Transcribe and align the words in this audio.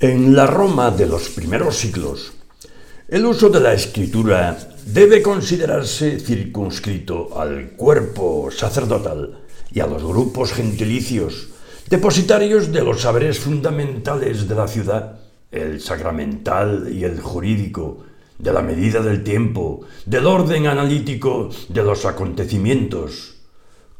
En 0.00 0.34
la 0.34 0.44
Roma 0.44 0.90
de 0.90 1.06
los 1.06 1.28
primeros 1.28 1.76
siglos, 1.76 2.32
el 3.06 3.24
uso 3.24 3.48
de 3.48 3.60
la 3.60 3.74
escritura 3.74 4.58
debe 4.86 5.22
considerarse 5.22 6.18
circunscrito 6.18 7.38
al 7.40 7.70
cuerpo 7.76 8.50
sacerdotal 8.50 9.38
y 9.70 9.78
a 9.78 9.86
los 9.86 10.02
grupos 10.02 10.52
gentilicios, 10.52 11.46
depositarios 11.88 12.72
de 12.72 12.82
los 12.82 13.02
saberes 13.02 13.38
fundamentales 13.38 14.48
de 14.48 14.54
la 14.56 14.66
ciudad, 14.66 15.20
el 15.52 15.80
sacramental 15.80 16.88
y 16.92 17.04
el 17.04 17.20
jurídico, 17.20 18.02
de 18.36 18.52
la 18.52 18.62
medida 18.62 19.00
del 19.00 19.22
tiempo, 19.22 19.82
del 20.06 20.26
orden 20.26 20.66
analítico 20.66 21.50
de 21.68 21.84
los 21.84 22.04
acontecimientos, 22.04 23.33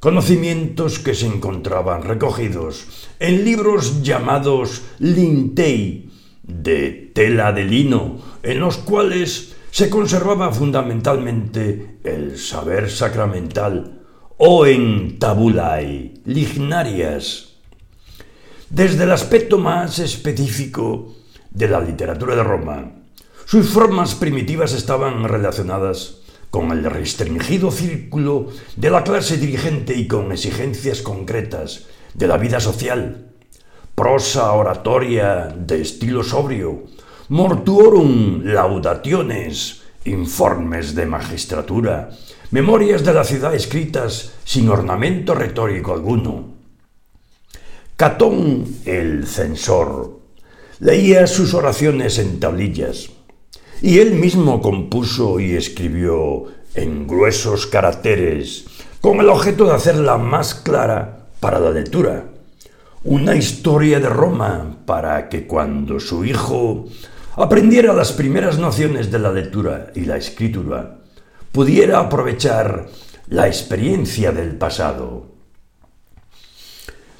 conocimientos 0.04 0.98
que 0.98 1.14
se 1.14 1.24
encontraban 1.24 2.02
recogidos 2.02 3.08
en 3.18 3.42
libros 3.42 4.02
llamados 4.02 4.82
lintei, 4.98 6.10
de 6.42 7.10
tela 7.14 7.54
de 7.54 7.64
lino, 7.64 8.20
en 8.42 8.60
los 8.60 8.76
cuales 8.76 9.56
se 9.70 9.88
conservaba 9.88 10.52
fundamentalmente 10.52 12.00
el 12.04 12.36
saber 12.36 12.90
sacramental, 12.90 14.02
o 14.36 14.66
en 14.66 15.18
tabulae, 15.18 16.20
lignarias. 16.26 17.54
Desde 18.68 19.04
el 19.04 19.10
aspecto 19.10 19.56
más 19.56 20.00
específico 20.00 21.14
de 21.48 21.66
la 21.66 21.80
literatura 21.80 22.36
de 22.36 22.44
Roma, 22.44 22.92
sus 23.46 23.70
formas 23.70 24.14
primitivas 24.14 24.74
estaban 24.74 25.24
relacionadas 25.24 26.23
con 26.54 26.70
el 26.70 26.84
restringido 26.84 27.72
círculo 27.72 28.46
de 28.76 28.88
la 28.88 29.02
clase 29.02 29.38
dirigente 29.38 29.92
y 29.92 30.06
con 30.06 30.30
exigencias 30.30 31.02
concretas 31.02 31.86
de 32.14 32.28
la 32.28 32.36
vida 32.36 32.60
social. 32.60 33.26
Prosa 33.92 34.52
oratoria 34.52 35.52
de 35.52 35.80
estilo 35.80 36.22
sobrio, 36.22 36.84
mortuorum 37.30 38.44
laudationes, 38.44 39.82
informes 40.04 40.94
de 40.94 41.06
magistratura, 41.06 42.10
memorias 42.52 43.04
de 43.04 43.14
la 43.14 43.24
ciudad 43.24 43.52
escritas 43.52 44.34
sin 44.44 44.68
ornamento 44.68 45.34
retórico 45.34 45.92
alguno. 45.92 46.54
Catón 47.96 48.64
el 48.84 49.26
censor 49.26 50.20
leía 50.78 51.26
sus 51.26 51.52
oraciones 51.52 52.20
en 52.20 52.38
tablillas 52.38 53.10
y 53.84 53.98
él 53.98 54.14
mismo 54.14 54.62
compuso 54.62 55.38
y 55.38 55.52
escribió 55.52 56.44
en 56.74 57.06
gruesos 57.06 57.66
caracteres, 57.66 58.64
con 59.02 59.20
el 59.20 59.28
objeto 59.28 59.66
de 59.66 59.74
hacerla 59.74 60.16
más 60.16 60.54
clara 60.54 61.26
para 61.38 61.60
la 61.60 61.68
lectura, 61.68 62.24
una 63.02 63.36
historia 63.36 64.00
de 64.00 64.08
Roma 64.08 64.78
para 64.86 65.28
que 65.28 65.46
cuando 65.46 66.00
su 66.00 66.24
hijo 66.24 66.86
aprendiera 67.36 67.92
las 67.92 68.12
primeras 68.12 68.58
nociones 68.58 69.12
de 69.12 69.18
la 69.18 69.30
lectura 69.30 69.92
y 69.94 70.06
la 70.06 70.16
escritura, 70.16 71.00
pudiera 71.52 71.98
aprovechar 71.98 72.86
la 73.28 73.48
experiencia 73.48 74.32
del 74.32 74.56
pasado. 74.56 75.26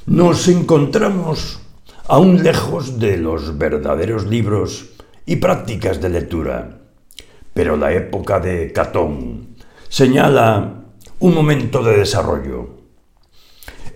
Nos 0.07 0.49
encontramos 0.49 1.61
aún 2.09 2.43
lejos 2.43 2.99
de 2.99 3.19
los 3.19 3.59
verdaderos 3.59 4.25
libros 4.25 4.94
y 5.27 5.37
prácticas 5.37 6.01
de 6.01 6.09
lectura. 6.09 6.81
Pero 7.53 7.77
la 7.77 7.93
época 7.93 8.41
de 8.41 8.73
Catón 8.73 9.57
señala 9.89 10.85
un 11.21 11.35
momento 11.35 11.83
de 11.83 11.99
desarrollo. 11.99 12.69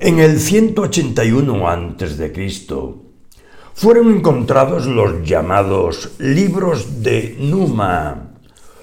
En 0.00 0.20
el 0.20 0.38
181 0.38 1.68
a.C. 1.68 2.52
fueron 3.74 4.14
encontrados 4.14 4.86
los 4.86 5.28
llamados 5.28 6.12
libros 6.18 7.02
de 7.02 7.36
Numa, 7.40 8.34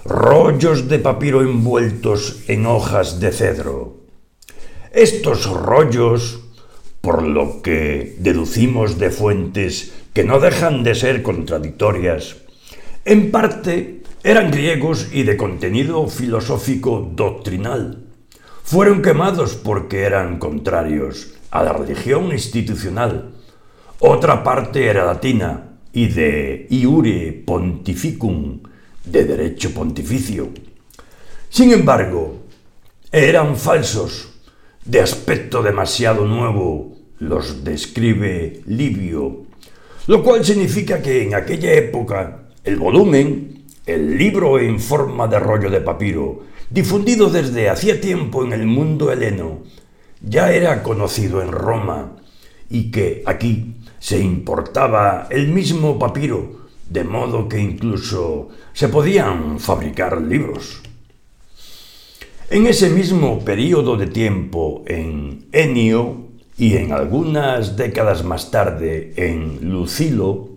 rollos 0.04 0.90
de 0.90 1.00
papiro 1.00 1.42
envueltos 1.42 2.44
en 2.48 2.66
hojas 2.66 3.20
de 3.22 3.32
cedro. 3.32 4.02
Estos 4.92 5.50
rollos, 5.50 6.42
por 7.00 7.24
lo 7.24 7.62
que 7.62 8.16
deducimos 8.20 9.00
de 9.00 9.10
fuentes 9.10 9.94
que 10.16 10.24
no 10.24 10.40
dejan 10.40 10.86
de 10.86 10.96
ser 10.96 11.22
contradictorias, 11.22 12.38
en 13.04 13.32
parte 13.32 14.02
eran 14.24 14.50
griegos 14.50 15.10
y 15.12 15.24
de 15.24 15.36
contenido 15.36 16.08
filosófico 16.08 17.12
doctrinal. 17.14 18.06
Fueron 18.64 19.02
quemados 19.02 19.56
porque 19.56 20.04
eran 20.04 20.40
contrarios 20.40 21.34
a 21.52 21.64
la 21.64 21.74
religión 21.74 22.32
institucional. 22.32 23.34
Otra 24.00 24.42
parte 24.42 24.88
era 24.88 25.04
latina 25.04 25.80
y 25.92 26.08
de 26.08 26.66
iure 26.70 27.44
pontificum, 27.46 28.62
de 29.04 29.26
derecho 29.26 29.74
pontificio. 29.74 30.48
Sin 31.50 31.74
embargo, 31.74 32.38
eran 33.12 33.58
falsos, 33.58 34.30
de 34.86 35.02
aspecto 35.02 35.62
demasiado 35.62 36.26
nuevo, 36.26 36.96
los 37.20 37.66
describe 37.66 38.62
Livio 38.66 39.45
lo 40.08 40.24
cual 40.24 40.46
significa 40.46 41.02
que 41.02 41.24
en 41.24 41.34
aquella 41.34 41.74
época 41.74 42.44
el 42.64 42.78
volumen, 42.78 43.66
el 43.86 44.18
libro 44.18 44.60
en 44.60 44.80
forma 44.80 45.28
de 45.28 45.40
rollo 45.40 45.70
de 45.70 45.82
papiro, 45.82 46.44
difundido 46.70 47.30
desde 47.30 47.70
hacía 47.70 48.00
tiempo 48.02 48.44
en 48.44 48.54
el 48.54 48.66
mundo 48.66 49.12
heleno, 49.12 49.64
ya 50.22 50.52
era 50.52 50.84
conocido 50.84 51.42
en 51.42 51.52
Roma 51.52 52.18
y 52.70 52.92
que 52.92 53.24
aquí 53.26 53.76
se 54.00 54.20
importaba 54.20 55.28
el 55.30 55.48
mismo 55.48 55.98
papiro, 55.98 56.68
de 56.90 57.04
modo 57.04 57.48
que 57.50 57.60
incluso 57.60 58.50
se 58.74 58.90
podían 58.90 59.60
fabricar 59.60 60.22
libros. 60.22 60.82
En 62.50 62.68
ese 62.68 62.90
mismo 62.90 63.44
periodo 63.44 63.98
de 63.98 64.06
tiempo, 64.06 64.84
en 64.86 65.48
Enio, 65.52 66.25
y 66.58 66.78
en 66.78 66.92
algunas 66.92 67.76
décadas 67.76 68.24
más 68.24 68.52
tarde 68.52 69.14
en 69.18 69.70
Lucilo, 69.70 70.50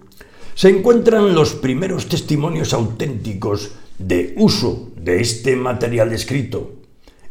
se 0.55 0.71
encuentran 0.71 1.35
los 1.35 1.55
primeros 1.55 2.09
testimonios 2.09 2.73
auténticos 2.73 3.73
de 3.99 4.35
uso 4.37 4.91
de 4.97 5.21
este 5.21 5.57
material 5.57 6.13
escrito 6.13 6.73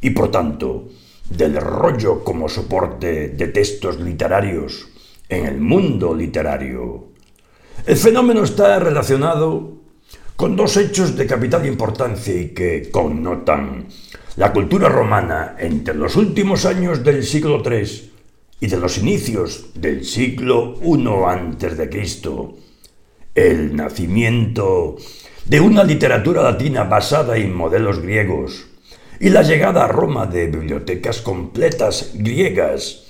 y 0.02 0.12
por 0.12 0.32
tanto 0.32 0.90
del 1.30 1.56
rollo 1.58 2.24
como 2.24 2.50
soporte 2.50 3.30
de 3.30 3.48
textos 3.48 4.00
literarios 4.00 4.88
en 5.30 5.46
el 5.46 5.60
mundo 5.60 6.14
literario. 6.14 7.08
El 7.86 7.98
fenómeno 7.98 8.44
está 8.44 8.80
relacionado 8.80 9.78
con 10.36 10.56
dos 10.56 10.78
hechos 10.78 11.16
de 11.16 11.26
capital 11.26 11.66
importancia 11.66 12.34
y 12.34 12.50
que 12.50 12.90
connotan 12.92 13.88
la 14.36 14.54
cultura 14.54 14.88
romana 14.88 15.56
entre 15.58 15.96
los 15.96 16.16
últimos 16.16 16.66
años 16.66 17.04
del 17.04 17.24
siglo 17.24 17.62
III 17.66 18.17
y 18.60 18.68
de 18.68 18.78
los 18.78 18.98
inicios 18.98 19.68
del 19.76 20.04
siglo 20.06 20.80
I 20.82 21.08
a.C., 21.26 22.30
el 23.36 23.76
nacimiento 23.76 24.98
de 25.46 25.62
una 25.62 25.84
literatura 25.84 26.42
latina 26.42 26.84
basada 26.84 27.38
en 27.38 27.54
modelos 27.54 28.00
griegos 28.00 28.68
y 29.20 29.30
la 29.30 29.44
llegada 29.44 29.86
a 29.86 29.88
Roma 29.88 30.26
de 30.26 30.48
bibliotecas 30.48 31.22
completas 31.22 32.12
griegas 32.16 33.04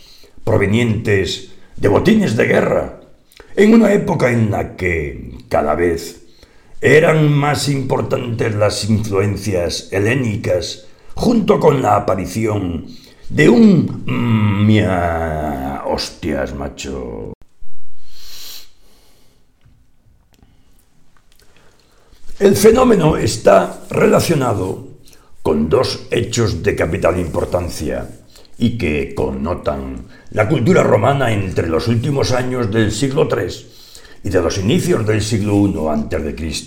provenientes 0.44 1.54
de 1.76 1.88
botines 1.88 2.36
de 2.36 2.46
guerra, 2.46 3.02
en 3.56 3.74
una 3.74 3.94
época 3.94 4.32
en 4.32 4.52
la 4.52 4.76
que 4.76 5.32
cada 5.50 5.76
vez 5.76 6.26
eran 6.82 7.32
más 7.32 7.70
importantes 7.70 8.54
las 8.56 8.90
influencias 8.90 9.90
helénicas 9.92 10.88
junto 11.16 11.60
con 11.60 11.82
la 11.82 11.96
aparición 11.96 12.86
de 13.30 13.50
un... 13.50 14.66
Mia... 14.66 15.84
hostias, 15.86 16.54
macho. 16.54 17.34
El 22.40 22.56
fenómeno 22.56 23.18
está 23.18 23.82
relacionado 23.90 24.88
con 25.42 25.70
dos 25.70 26.08
hechos 26.12 26.62
de 26.62 26.76
capital 26.76 27.20
importancia 27.20 28.08
y 28.60 28.78
que 28.78 29.16
connotan 29.16 30.06
la 30.32 30.48
cultura 30.48 30.84
romana 30.84 31.32
entre 31.32 31.68
los 31.68 31.88
últimos 31.88 32.32
años 32.32 32.72
del 32.72 32.92
siglo 32.92 33.28
III 33.32 33.48
y 34.24 34.30
de 34.30 34.42
los 34.42 34.58
inicios 34.58 35.06
del 35.06 35.22
siglo 35.22 35.56
I 35.68 35.78
a.C., 35.90 36.66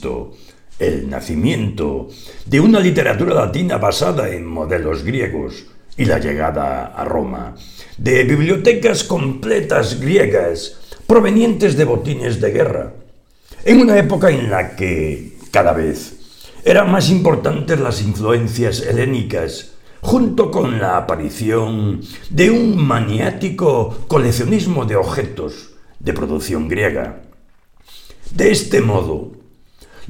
el 0.79 1.11
nacimiento 1.11 2.08
de 2.46 2.58
una 2.58 2.81
literatura 2.81 3.34
latina 3.34 3.76
basada 3.76 4.31
en 4.31 4.46
modelos 4.46 5.02
griegos, 5.02 5.67
y 6.00 6.06
la 6.06 6.19
llegada 6.19 6.87
a 6.87 7.05
Roma 7.05 7.55
de 7.99 8.25
bibliotecas 8.25 9.05
completas 9.05 10.00
griegas 10.00 10.79
provenientes 11.06 11.76
de 11.76 11.85
botines 11.85 12.41
de 12.41 12.50
guerra, 12.52 12.94
en 13.67 13.82
una 13.82 13.99
época 13.99 14.31
en 14.31 14.50
la 14.50 14.76
que 14.76 15.37
cada 15.50 15.75
vez 15.75 16.14
eran 16.64 16.91
más 16.91 17.11
importantes 17.11 17.79
las 17.79 18.00
influencias 18.00 18.81
helénicas, 18.81 19.73
junto 20.00 20.50
con 20.50 20.81
la 20.81 20.97
aparición 20.97 22.00
de 22.31 22.50
un 22.50 22.82
maniático 22.82 23.94
coleccionismo 24.08 24.87
de 24.87 24.96
objetos 24.96 25.75
de 25.99 26.14
producción 26.14 26.67
griega. 26.67 27.20
De 28.31 28.50
este 28.50 28.81
modo, 28.81 29.32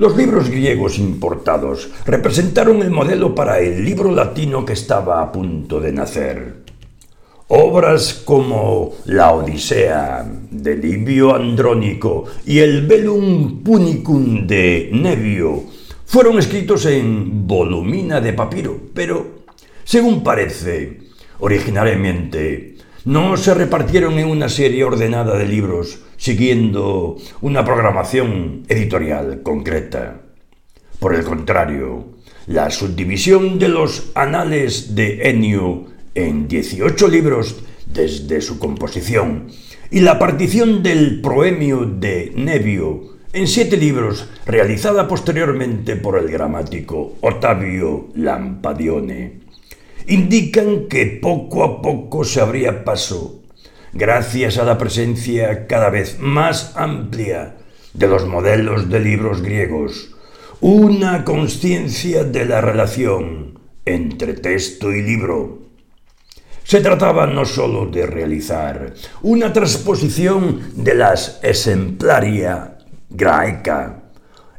los 0.01 0.17
libros 0.17 0.49
griegos 0.49 0.99
importados 0.99 1.91
representaron 2.07 2.81
el 2.81 2.91
modelo 2.91 3.35
para 3.35 3.61
el 3.61 3.85
libro 3.85 4.11
latino 4.11 4.65
que 4.65 4.73
estaba 4.73 5.21
a 5.21 5.31
punto 5.31 5.79
de 5.79 5.93
nacer. 5.93 6.55
Obras 7.49 8.15
como 8.25 8.95
La 9.05 9.33
Odisea 9.33 10.27
de 10.51 10.77
Livio 10.77 11.35
Andrónico 11.35 12.25
y 12.47 12.61
el 12.61 12.87
Velum 12.87 13.63
Punicum 13.63 14.47
de 14.47 14.89
Nevio 14.91 15.65
fueron 16.07 16.39
escritos 16.39 16.87
en 16.87 17.47
volumina 17.47 18.23
de 18.23 18.33
papiro, 18.33 18.81
pero, 18.95 19.43
según 19.85 20.23
parece, 20.23 20.97
originariamente 21.41 22.79
no 23.05 23.37
se 23.37 23.55
repartieron 23.55 24.19
en 24.19 24.29
una 24.29 24.49
serie 24.49 24.85
ordenada 24.85 25.37
de 25.37 25.47
libros 25.47 26.01
siguiendo 26.17 27.17
una 27.41 27.65
programación 27.65 28.65
editorial 28.69 29.43
concreta. 29.43 30.21
Por 30.99 31.15
el 31.15 31.25
contrario, 31.25 32.09
la 32.47 32.71
subdivisión 32.71 33.59
de 33.59 33.69
los 33.69 34.11
anales 34.15 34.95
de 34.95 35.31
Enio 35.31 35.87
en 36.15 36.49
18 36.49 37.09
libros 37.09 37.57
desde 37.87 38.41
su 38.43 38.59
composición 38.59 39.49
y 39.91 40.01
la 40.01 40.19
partición 40.19 40.83
del 40.83 41.21
proemio 41.21 41.85
de 41.85 42.33
Nevio 42.37 43.19
en 43.33 43.47
siete 43.47 43.77
libros 43.77 44.29
realizada 44.45 45.09
posteriormente 45.09 45.97
por 45.97 46.19
el 46.19 46.29
gramático 46.29 47.17
Ottavio 47.21 48.09
Lampadione 48.15 49.41
indican 50.07 50.87
que 50.89 51.07
poco 51.07 51.65
a 51.65 51.83
poco 51.83 52.25
se 52.25 52.41
abría 52.41 52.85
paso, 52.85 53.43
gracias 53.93 54.59
a 54.59 54.65
la 54.65 54.79
presencia 54.79 55.67
cada 55.67 55.91
vez 55.91 56.19
más 56.21 56.73
amplia 56.77 57.57
de 57.95 58.09
los 58.09 58.27
modelos 58.27 58.89
de 58.89 59.01
libros 59.01 59.43
griegos, 59.43 60.15
una 60.61 61.25
conciencia 61.25 62.25
de 62.25 62.45
la 62.45 62.61
relación 62.61 63.59
entre 63.85 64.35
texto 64.35 64.93
y 64.93 65.03
libro, 65.03 65.61
se 66.65 66.81
trataba 66.81 67.27
no 67.27 67.45
sólo 67.45 67.87
de 67.87 68.07
realizar 68.07 68.95
una 69.23 69.53
transposición 69.53 70.71
de 70.77 70.95
las 70.95 71.41
exemplaria 71.43 72.79
graica 73.09 74.05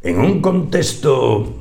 en 0.02 0.20
un 0.20 0.42
contexto 0.42 1.61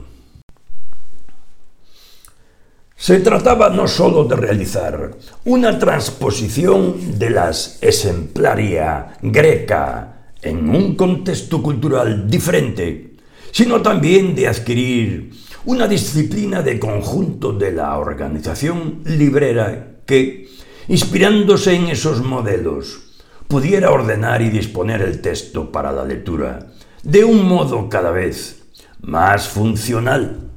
se 3.10 3.18
trataba 3.18 3.70
no 3.70 3.88
sólo 3.88 4.22
de 4.22 4.36
realizar 4.36 5.10
una 5.44 5.76
transposición 5.80 7.18
de 7.18 7.30
las 7.30 7.82
exemplaria 7.82 9.18
greca 9.20 10.30
en 10.40 10.70
un 10.70 10.94
contexto 10.94 11.60
cultural 11.60 12.30
diferente, 12.30 13.16
sino 13.50 13.82
también 13.82 14.36
de 14.36 14.46
adquirir 14.46 15.32
una 15.64 15.88
disciplina 15.88 16.62
de 16.62 16.78
conjunto 16.78 17.52
de 17.52 17.72
la 17.72 17.98
organización 17.98 19.00
librera 19.04 20.02
que, 20.06 20.48
inspirándose 20.86 21.74
en 21.74 21.88
esos 21.88 22.22
modelos, 22.22 23.18
pudiera 23.48 23.90
ordenar 23.90 24.40
y 24.40 24.50
disponer 24.50 25.02
el 25.02 25.20
texto 25.20 25.72
para 25.72 25.90
la 25.90 26.04
lectura 26.04 26.68
de 27.02 27.24
un 27.24 27.44
modo 27.48 27.88
cada 27.88 28.12
vez 28.12 28.62
más 29.00 29.48
funcional. 29.48 30.50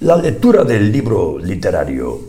La 0.00 0.16
lectura 0.16 0.62
del 0.62 0.92
libro 0.92 1.40
literario 1.40 2.20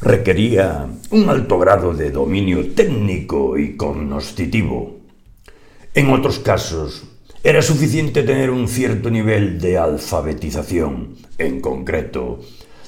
requería 0.00 0.88
un 1.10 1.28
alto 1.28 1.60
grado 1.60 1.94
de 1.94 2.10
dominio 2.10 2.74
técnico 2.74 3.56
y 3.56 3.76
cognoscitivo. 3.76 4.98
En 5.94 6.10
otros 6.10 6.40
casos, 6.40 7.04
era 7.44 7.62
suficiente 7.62 8.24
tener 8.24 8.50
un 8.50 8.66
cierto 8.66 9.10
nivel 9.10 9.60
de 9.60 9.78
alfabetización, 9.78 11.14
en 11.38 11.60
concreto, 11.60 12.40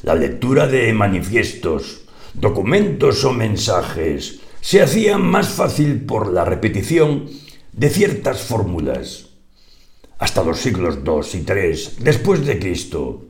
la 0.02 0.16
lectura 0.16 0.66
de 0.66 0.92
manifiestos, 0.92 2.08
documentos 2.34 3.24
o 3.24 3.32
mensajes 3.32 4.40
se 4.60 4.82
hacía 4.82 5.18
más 5.18 5.50
fácil 5.50 6.00
por 6.00 6.32
la 6.32 6.44
repetición 6.44 7.26
de 7.70 7.90
ciertas 7.90 8.40
fórmulas. 8.40 9.28
Hasta 10.18 10.42
los 10.42 10.58
siglos 10.58 10.98
II 11.06 11.38
y 11.38 11.44
III 11.48 11.78
después 12.00 12.44
de 12.44 12.58
Cristo, 12.58 13.26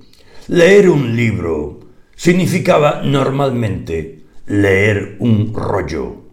leer 0.48 0.88
un 0.88 1.16
libro 1.16 1.80
significaba 2.14 3.02
normalmente 3.02 4.26
leer 4.46 5.16
un 5.18 5.52
rollo. 5.52 6.24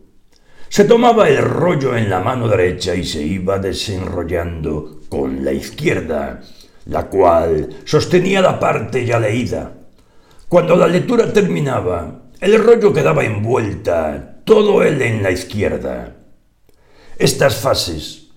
Se 0.70 0.86
tomaba 0.86 1.30
el 1.30 1.38
rollo 1.38 1.96
en 1.96 2.10
la 2.10 2.20
mano 2.20 2.48
derecha 2.48 2.96
y 2.96 3.04
se 3.04 3.24
iba 3.24 3.58
desenrollando 3.58 5.02
con 5.10 5.44
la 5.44 5.52
izquierda, 5.52 6.42
la 6.86 7.08
cual 7.08 7.70
sostenía 7.86 8.42
la 8.42 8.60
parte 8.60 9.06
ya 9.06 9.20
leída. 9.20 9.74
Cuando 10.48 10.76
la 10.76 10.88
lectura 10.88 11.34
terminaba, 11.34 12.30
el 12.40 12.64
rollo 12.64 12.94
quedaba 12.94 13.24
envuelta, 13.24 14.42
todo 14.46 14.84
él 14.84 15.02
en 15.02 15.24
la 15.24 15.32
izquierda. 15.32 16.18
Estas 17.18 17.56
fases, 17.56 18.30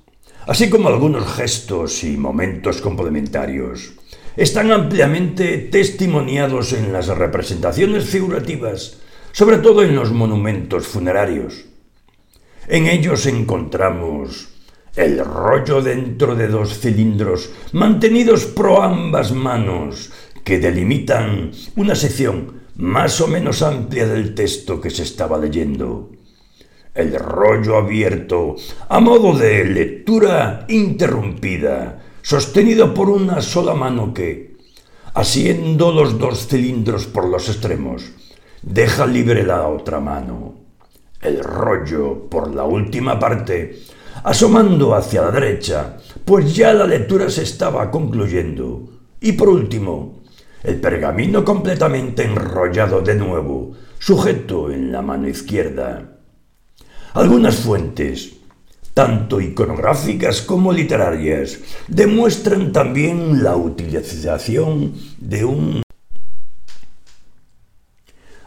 así 0.47 0.71
como 0.71 0.89
algunos 0.89 1.31
gestos 1.35 2.05
y 2.05 2.17
momentos 2.17 2.81
complementarios, 2.81 3.95
están 4.37 4.71
ampliamente 4.71 5.59
testimoniados 5.59 6.73
en 6.73 6.93
las 6.93 7.09
representaciones 7.09 8.05
figurativas, 8.05 8.99
sobre 9.33 9.59
todo 9.59 9.83
en 9.83 9.95
los 9.95 10.13
monumentos 10.13 10.87
funerarios. 10.87 11.65
En 12.69 12.87
ellos 12.87 13.27
encontramos 13.27 14.49
el 14.97 15.25
rollo 15.25 15.83
dentro 15.83 16.35
de 16.35 16.49
dos 16.49 16.79
cilindros 16.79 17.51
mantenidos 17.73 18.47
pro 18.47 18.83
ambas 18.83 19.33
manos 19.33 20.11
que 20.43 20.59
delimitan 20.59 21.53
una 21.77 21.95
sección 21.95 22.63
más 22.77 23.21
o 23.21 23.27
menos 23.27 23.63
amplia 23.63 24.07
del 24.07 24.35
texto 24.35 24.81
que 24.81 24.91
se 24.91 25.03
estaba 25.03 25.39
leyendo. 25.39 26.13
El 26.95 27.15
rollo 27.15 27.77
abierto, 27.77 28.57
a 28.89 29.01
modo 29.01 29.37
de 29.37 29.65
lectura 29.65 30.65
interrumpida, 30.69 32.06
sostenido 32.27 32.93
por 32.93 33.09
una 33.09 33.41
sola 33.41 33.73
mano 33.73 34.13
que, 34.13 34.57
asiendo 35.15 35.93
los 35.93 36.19
dos 36.19 36.49
cilindros 36.49 37.07
por 37.07 37.29
los 37.29 37.49
extremos, 37.49 38.03
deja 38.63 39.07
libre 39.07 39.45
la 39.45 39.69
otra 39.69 40.01
mano. 40.01 40.55
El 41.21 41.39
rollo, 41.39 42.29
por 42.29 42.53
la 42.53 42.65
última 42.65 43.17
parte, 43.17 43.79
asomando 44.25 44.97
hacia 44.97 45.23
la 45.23 45.31
derecha, 45.31 45.99
pues 46.25 46.53
ya 46.53 46.73
la 46.75 46.85
lectura 46.85 47.31
se 47.31 47.45
estaba 47.45 47.93
concluyendo. 47.93 48.89
Y 49.21 49.31
por 49.31 49.49
último, 49.49 50.23
el 50.65 50.81
pergamino 50.81 51.45
completamente 51.45 52.25
enrollado 52.25 53.03
de 53.03 53.15
nuevo, 53.15 53.71
sujeto 54.01 54.73
en 54.73 54.91
la 54.91 55.01
mano 55.01 55.29
izquierda. 55.29 56.19
Algunas 57.15 57.55
fuentes, 57.55 58.36
tanto 58.97 59.43
iconográficas 59.43 60.41
como 60.41 60.73
literarias, 60.73 61.59
demuestran 61.87 62.73
también 62.73 63.43
la 63.43 63.55
utilización 63.55 64.95
de 65.19 65.45
un... 65.45 65.83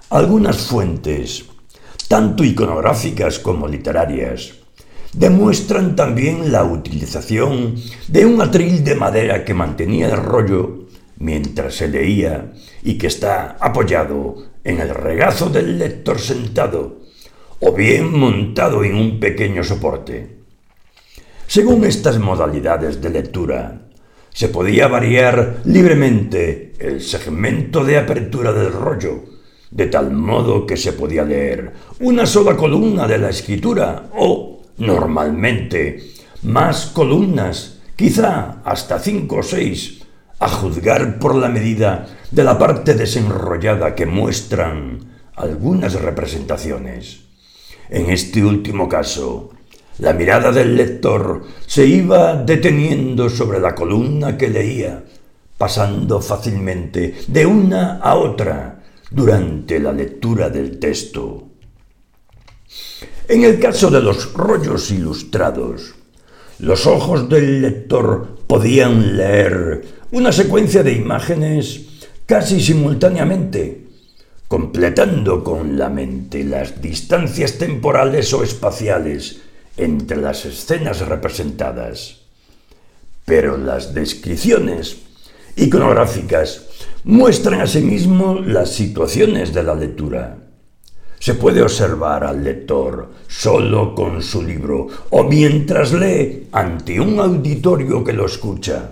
Algunas 0.09 0.57
fuentes, 0.57 1.45
tanto 2.07 2.43
iconográficas 2.43 3.37
como 3.37 3.67
literarias, 3.67 4.55
demuestran 5.13 5.95
también 5.95 6.51
la 6.51 6.63
utilización 6.63 7.75
de 8.07 8.25
un 8.25 8.41
atril 8.41 8.83
de 8.83 8.95
madera 8.95 9.45
que 9.45 9.53
mantenía 9.53 10.07
el 10.07 10.17
rollo 10.17 10.87
mientras 11.17 11.75
se 11.75 11.89
leía 11.89 12.53
y 12.81 12.97
que 12.97 13.05
está 13.05 13.55
apoyado 13.59 14.47
en 14.63 14.79
el 14.79 14.89
regazo 14.89 15.51
del 15.51 15.77
lector 15.77 16.17
sentado 16.17 17.01
o 17.59 17.71
bien 17.71 18.17
montado 18.17 18.83
en 18.83 18.95
un 18.95 19.19
pequeño 19.19 19.63
soporte. 19.63 20.38
Según 21.49 21.83
estas 21.83 22.19
modalidades 22.19 23.01
de 23.01 23.09
lectura, 23.09 23.81
se 24.31 24.49
podía 24.49 24.87
variar 24.87 25.61
libremente 25.65 26.73
el 26.77 27.01
segmento 27.01 27.83
de 27.83 27.97
apertura 27.97 28.53
del 28.53 28.71
rollo, 28.71 29.23
de 29.71 29.87
tal 29.87 30.11
modo 30.11 30.67
que 30.67 30.77
se 30.77 30.93
podía 30.93 31.23
leer 31.23 31.73
una 32.01 32.27
sola 32.27 32.55
columna 32.55 33.07
de 33.07 33.17
la 33.17 33.31
escritura 33.31 34.11
o, 34.13 34.61
normalmente, 34.77 36.11
más 36.43 36.85
columnas, 36.85 37.79
quizá 37.95 38.61
hasta 38.63 38.99
cinco 38.99 39.37
o 39.37 39.43
seis, 39.43 40.03
a 40.37 40.49
juzgar 40.49 41.17
por 41.17 41.33
la 41.33 41.49
medida 41.49 42.05
de 42.29 42.43
la 42.43 42.59
parte 42.59 42.93
desenrollada 42.93 43.95
que 43.95 44.05
muestran 44.05 44.99
algunas 45.35 45.99
representaciones. 45.99 47.21
En 47.89 48.11
este 48.11 48.45
último 48.45 48.87
caso, 48.87 49.49
la 49.99 50.13
mirada 50.13 50.51
del 50.51 50.75
lector 50.75 51.43
se 51.65 51.85
iba 51.85 52.35
deteniendo 52.35 53.29
sobre 53.29 53.59
la 53.59 53.75
columna 53.75 54.37
que 54.37 54.49
leía, 54.49 55.03
pasando 55.57 56.21
fácilmente 56.21 57.15
de 57.27 57.45
una 57.45 57.97
a 57.97 58.15
otra 58.15 58.81
durante 59.11 59.79
la 59.79 59.91
lectura 59.91 60.49
del 60.49 60.79
texto. 60.79 61.43
En 63.27 63.43
el 63.43 63.59
caso 63.59 63.91
de 63.91 64.01
los 64.01 64.33
rollos 64.33 64.89
ilustrados, 64.91 65.95
Los 66.59 66.87
ojos 66.87 67.29
del 67.29 67.61
lector 67.61 68.39
podían 68.45 69.15
leer 69.15 69.81
una 70.11 70.33
secuencia 70.33 70.83
de 70.83 70.91
imágenes 70.91 71.85
casi 72.25 72.59
simultáneamente, 72.59 73.85
completando 74.49 75.41
con 75.41 75.79
la 75.79 75.89
mente 75.89 76.43
las 76.43 76.81
distancias 76.81 77.53
temporales 77.53 78.33
o 78.33 78.43
espaciales 78.43 79.39
entre 79.83 80.17
las 80.17 80.45
escenas 80.45 80.99
representadas. 81.07 82.21
Pero 83.25 83.57
las 83.57 83.93
descripciones 83.93 84.97
iconográficas 85.55 86.65
muestran 87.03 87.61
asimismo 87.61 88.39
las 88.39 88.71
situaciones 88.71 89.53
de 89.53 89.63
la 89.63 89.75
lectura. 89.75 90.37
Se 91.19 91.33
puede 91.33 91.61
observar 91.61 92.23
al 92.23 92.43
lector 92.43 93.09
solo 93.27 93.93
con 93.93 94.21
su 94.21 94.41
libro 94.41 94.87
o 95.09 95.23
mientras 95.23 95.91
lee 95.91 96.47
ante 96.51 96.99
un 96.99 97.19
auditorio 97.19 98.03
que 98.03 98.13
lo 98.13 98.25
escucha. 98.25 98.91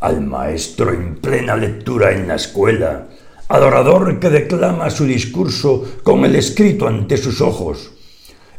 Al 0.00 0.20
maestro 0.20 0.92
en 0.92 1.16
plena 1.16 1.56
lectura 1.56 2.12
en 2.12 2.28
la 2.28 2.36
escuela, 2.36 3.08
al 3.48 3.62
orador 3.64 4.18
que 4.20 4.30
declama 4.30 4.88
su 4.88 5.04
discurso 5.04 5.84
con 6.02 6.24
el 6.24 6.36
escrito 6.36 6.86
ante 6.86 7.16
sus 7.16 7.40
ojos, 7.40 7.92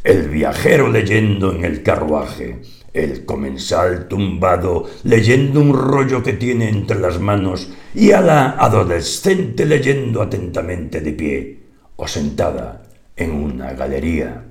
el 0.03 0.27
viajero 0.27 0.89
leyendo 0.89 1.53
en 1.53 1.63
el 1.63 1.81
carruaje, 1.81 2.61
el 2.93 3.25
comensal 3.25 4.07
tumbado 4.07 4.89
leyendo 5.03 5.61
un 5.61 5.73
rollo 5.73 6.21
que 6.21 6.33
tiene 6.33 6.69
entre 6.69 6.99
las 6.99 7.19
manos 7.19 7.69
y 7.95 8.11
a 8.11 8.21
la 8.21 8.51
adolescente 8.51 9.65
leyendo 9.65 10.21
atentamente 10.21 11.01
de 11.01 11.11
pie 11.13 11.59
o 11.95 12.07
sentada 12.07 12.83
en 13.15 13.31
una 13.31 13.73
galería. 13.73 14.43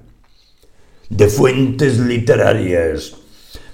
De 1.08 1.28
fuentes 1.28 1.98
literarias 1.98 3.14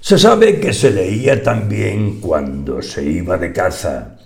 se 0.01 0.19
sabe 0.19 0.59
que 0.59 0.73
se 0.73 0.91
leía 0.91 1.43
también 1.43 2.21
cuando 2.21 2.83
se 2.83 3.05
iba 3.05 3.39
de 3.39 3.53
caza, 3.53 4.19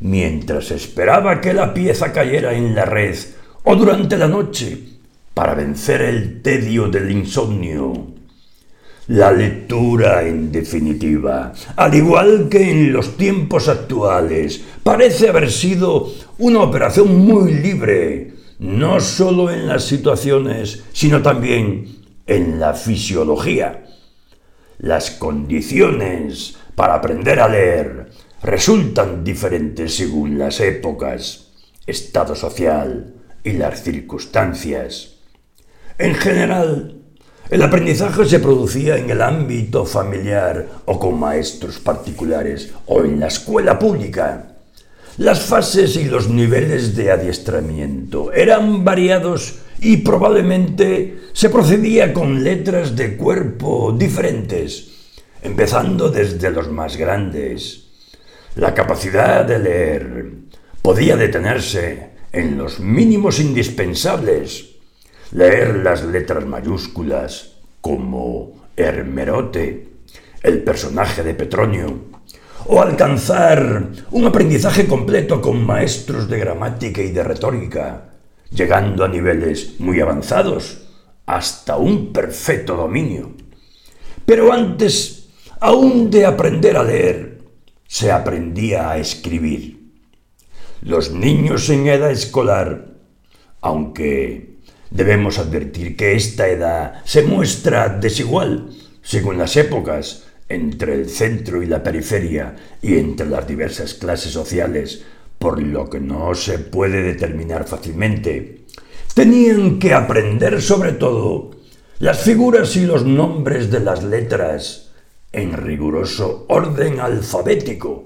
mientras 0.00 0.70
esperaba 0.72 1.40
que 1.40 1.54
la 1.54 1.72
pieza 1.72 2.12
cayera 2.12 2.54
en 2.54 2.74
la 2.74 2.84
red 2.84 3.16
o 3.64 3.76
durante 3.76 4.16
la 4.16 4.28
noche 4.28 4.95
para 5.36 5.52
vencer 5.52 6.00
el 6.00 6.40
tedio 6.40 6.88
del 6.88 7.10
insomnio. 7.10 8.06
La 9.08 9.30
lectura, 9.30 10.26
en 10.26 10.50
definitiva, 10.50 11.52
al 11.76 11.94
igual 11.94 12.48
que 12.48 12.70
en 12.70 12.90
los 12.90 13.18
tiempos 13.18 13.68
actuales, 13.68 14.64
parece 14.82 15.28
haber 15.28 15.52
sido 15.52 16.10
una 16.38 16.60
operación 16.60 17.18
muy 17.18 17.52
libre, 17.52 18.32
no 18.60 18.98
solo 18.98 19.50
en 19.50 19.68
las 19.68 19.84
situaciones, 19.84 20.84
sino 20.94 21.20
también 21.20 21.98
en 22.26 22.58
la 22.58 22.72
fisiología. 22.72 23.84
Las 24.78 25.10
condiciones 25.10 26.56
para 26.74 26.94
aprender 26.94 27.40
a 27.40 27.48
leer 27.48 28.08
resultan 28.42 29.22
diferentes 29.22 29.96
según 29.96 30.38
las 30.38 30.60
épocas, 30.60 31.52
estado 31.86 32.34
social 32.34 33.12
y 33.44 33.52
las 33.52 33.82
circunstancias. 33.82 35.15
En 35.98 36.14
general, 36.14 36.96
el 37.48 37.62
aprendizaje 37.62 38.26
se 38.26 38.38
producía 38.38 38.98
en 38.98 39.08
el 39.08 39.22
ámbito 39.22 39.86
familiar 39.86 40.66
o 40.84 40.98
con 41.00 41.18
maestros 41.18 41.78
particulares 41.78 42.74
o 42.84 43.02
en 43.02 43.18
la 43.18 43.28
escuela 43.28 43.78
pública. 43.78 44.56
Las 45.16 45.40
fases 45.40 45.96
y 45.96 46.04
los 46.04 46.28
niveles 46.28 46.94
de 46.94 47.10
adiestramiento 47.10 48.30
eran 48.30 48.84
variados 48.84 49.60
y 49.80 49.98
probablemente 49.98 51.18
se 51.32 51.48
procedía 51.48 52.12
con 52.12 52.44
letras 52.44 52.94
de 52.94 53.16
cuerpo 53.16 53.94
diferentes, 53.96 54.88
empezando 55.40 56.10
desde 56.10 56.50
los 56.50 56.70
más 56.70 56.98
grandes. 56.98 57.84
La 58.56 58.74
capacidad 58.74 59.46
de 59.46 59.58
leer 59.58 60.26
podía 60.82 61.16
detenerse 61.16 62.10
en 62.32 62.58
los 62.58 62.80
mínimos 62.80 63.40
indispensables 63.40 64.75
leer 65.32 65.76
las 65.76 66.04
letras 66.04 66.44
mayúsculas 66.44 67.56
como 67.80 68.68
Hermerote, 68.76 69.88
el 70.42 70.62
personaje 70.62 71.22
de 71.22 71.34
Petronio, 71.34 72.16
o 72.66 72.80
alcanzar 72.80 73.88
un 74.10 74.26
aprendizaje 74.26 74.86
completo 74.86 75.40
con 75.40 75.64
maestros 75.64 76.28
de 76.28 76.38
gramática 76.38 77.00
y 77.00 77.12
de 77.12 77.22
retórica, 77.22 78.10
llegando 78.50 79.04
a 79.04 79.08
niveles 79.08 79.78
muy 79.78 80.00
avanzados, 80.00 80.88
hasta 81.26 81.76
un 81.76 82.12
perfecto 82.12 82.76
dominio. 82.76 83.32
Pero 84.24 84.52
antes 84.52 85.28
aún 85.60 86.10
de 86.10 86.26
aprender 86.26 86.76
a 86.76 86.82
leer, 86.82 87.38
se 87.86 88.10
aprendía 88.10 88.90
a 88.90 88.98
escribir. 88.98 89.92
Los 90.82 91.12
niños 91.12 91.68
en 91.70 91.86
edad 91.86 92.10
escolar, 92.10 92.96
aunque 93.60 94.55
Debemos 94.90 95.38
advertir 95.38 95.96
que 95.96 96.14
esta 96.14 96.48
edad 96.48 97.02
se 97.04 97.22
muestra 97.22 97.88
desigual 97.88 98.70
según 99.02 99.38
las 99.38 99.56
épocas 99.56 100.24
entre 100.48 100.94
el 100.94 101.08
centro 101.08 101.62
y 101.62 101.66
la 101.66 101.82
periferia 101.82 102.54
y 102.82 102.96
entre 102.96 103.26
las 103.26 103.46
diversas 103.46 103.94
clases 103.94 104.32
sociales, 104.32 105.02
por 105.38 105.60
lo 105.60 105.90
que 105.90 106.00
no 106.00 106.34
se 106.34 106.58
puede 106.58 107.02
determinar 107.02 107.66
fácilmente. 107.66 108.64
Tenían 109.14 109.78
que 109.78 109.92
aprender 109.92 110.62
sobre 110.62 110.92
todo 110.92 111.50
las 111.98 112.22
figuras 112.22 112.76
y 112.76 112.86
los 112.86 113.04
nombres 113.04 113.70
de 113.70 113.80
las 113.80 114.04
letras 114.04 114.90
en 115.32 115.52
riguroso 115.54 116.46
orden 116.48 117.00
alfabético, 117.00 118.04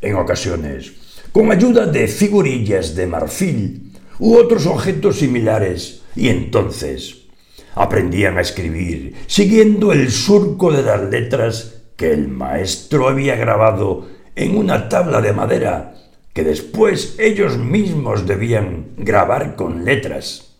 en 0.00 0.14
ocasiones, 0.14 0.92
con 1.32 1.50
ayuda 1.50 1.86
de 1.86 2.08
figurillas 2.08 2.94
de 2.94 3.06
marfil 3.06 3.92
u 4.18 4.36
otros 4.36 4.66
objetos 4.66 5.18
similares 5.18 5.99
y 6.16 6.28
entonces 6.28 7.26
aprendían 7.74 8.38
a 8.38 8.40
escribir 8.40 9.14
siguiendo 9.26 9.92
el 9.92 10.10
surco 10.10 10.72
de 10.72 10.82
las 10.82 11.02
letras 11.10 11.82
que 11.96 12.12
el 12.12 12.28
maestro 12.28 13.08
había 13.08 13.36
grabado 13.36 14.08
en 14.34 14.56
una 14.56 14.88
tabla 14.88 15.20
de 15.20 15.32
madera 15.32 15.94
que 16.32 16.44
después 16.44 17.16
ellos 17.18 17.58
mismos 17.58 18.26
debían 18.26 18.90
grabar 18.96 19.56
con 19.56 19.84
letras. 19.84 20.54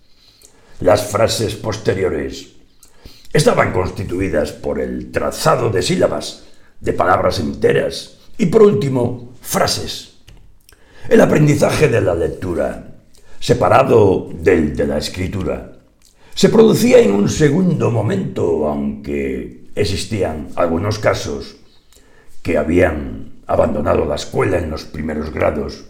Las 0.81 1.07
frases 1.07 1.55
posteriores 1.55 2.49
estaban 3.33 3.73
constituidas 3.73 4.53
por 4.53 4.81
el 4.81 5.13
trazado 5.13 5.71
de 5.71 5.83
sílabas, 5.83 6.45
de 6.81 6.93
palabras 6.93 7.39
enteras 7.39 8.19
y 8.37 8.47
por 8.47 8.63
último 8.63 9.35
frases. 9.41 10.19
El 11.09 11.21
aprendizaje 11.21 11.89
de 11.89 12.01
la 12.01 12.15
lectura 12.15 12.90
separado 13.41 14.29
del 14.33 14.77
de 14.77 14.87
la 14.87 14.99
escritura. 14.99 15.73
Se 16.35 16.51
producía 16.51 17.01
en 17.01 17.13
un 17.13 17.29
segundo 17.29 17.91
momento, 17.91 18.69
aunque 18.69 19.65
existían 19.75 20.49
algunos 20.57 20.99
casos 20.99 21.57
que 22.43 22.59
habían 22.59 23.33
abandonado 23.47 24.05
la 24.05 24.15
escuela 24.15 24.59
en 24.59 24.71
los 24.71 24.85
primeros 24.85 25.33
grados, 25.33 25.85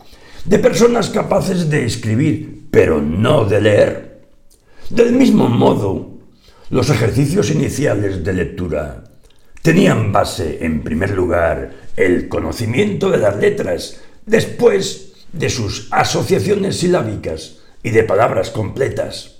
de 0.45 0.59
personas 0.59 1.11
capaces 1.11 1.69
de 1.69 1.85
escribir, 1.85 2.69
pero 2.71 3.03
no 3.03 3.45
de 3.45 3.61
leer. 3.61 4.21
Del 4.89 5.13
mismo 5.13 5.49
modo, 5.49 6.19
los 6.71 6.89
ejercicios 6.89 7.51
iniciales 7.51 8.25
de 8.25 8.33
lectura 8.33 9.05
tenían 9.63 10.13
base, 10.13 10.65
en 10.65 10.83
primer 10.83 11.11
lugar, 11.11 11.73
el 11.97 12.29
conocimiento 12.29 13.11
de 13.11 13.19
las 13.19 13.37
letras, 13.37 14.01
después 14.25 15.10
de 15.33 15.51
sus 15.51 15.89
asociaciones 15.91 16.79
silábicas 16.79 17.59
y 17.83 17.91
de 17.91 18.05
palabras 18.05 18.51
completas. 18.51 19.37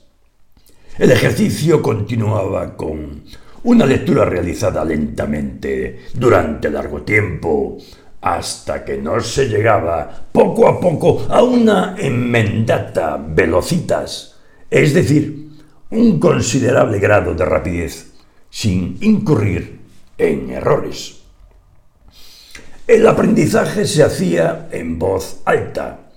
El 0.99 1.11
ejercicio 1.11 1.83
continuaba 1.83 2.77
con 2.77 3.23
una 3.65 3.87
lectura 3.87 4.25
realizada 4.25 4.85
lentamente 4.85 6.07
durante 6.15 6.71
largo 6.71 7.03
tiempo, 7.03 7.79
hasta 8.21 8.85
que 8.85 8.99
no 8.99 9.21
se 9.21 9.49
llegaba 9.49 10.27
poco 10.33 10.69
a 10.69 10.81
poco 10.81 11.27
a 11.29 11.43
una 11.43 11.97
enmendata 11.99 13.17
velocitas, 13.17 14.37
es 14.71 14.93
decir, 14.93 15.49
un 15.91 16.21
considerable 16.21 16.99
grado 16.99 17.35
de 17.35 17.45
rapidez, 17.45 18.13
sin 18.51 18.97
incurrir 19.01 19.81
en 20.19 20.51
errores. 20.51 21.20
El 22.91 23.07
aprendizaje 23.07 23.87
se 23.87 24.03
hacía 24.03 24.67
en 24.73 24.99
voz 24.99 25.43
alta, 25.45 26.11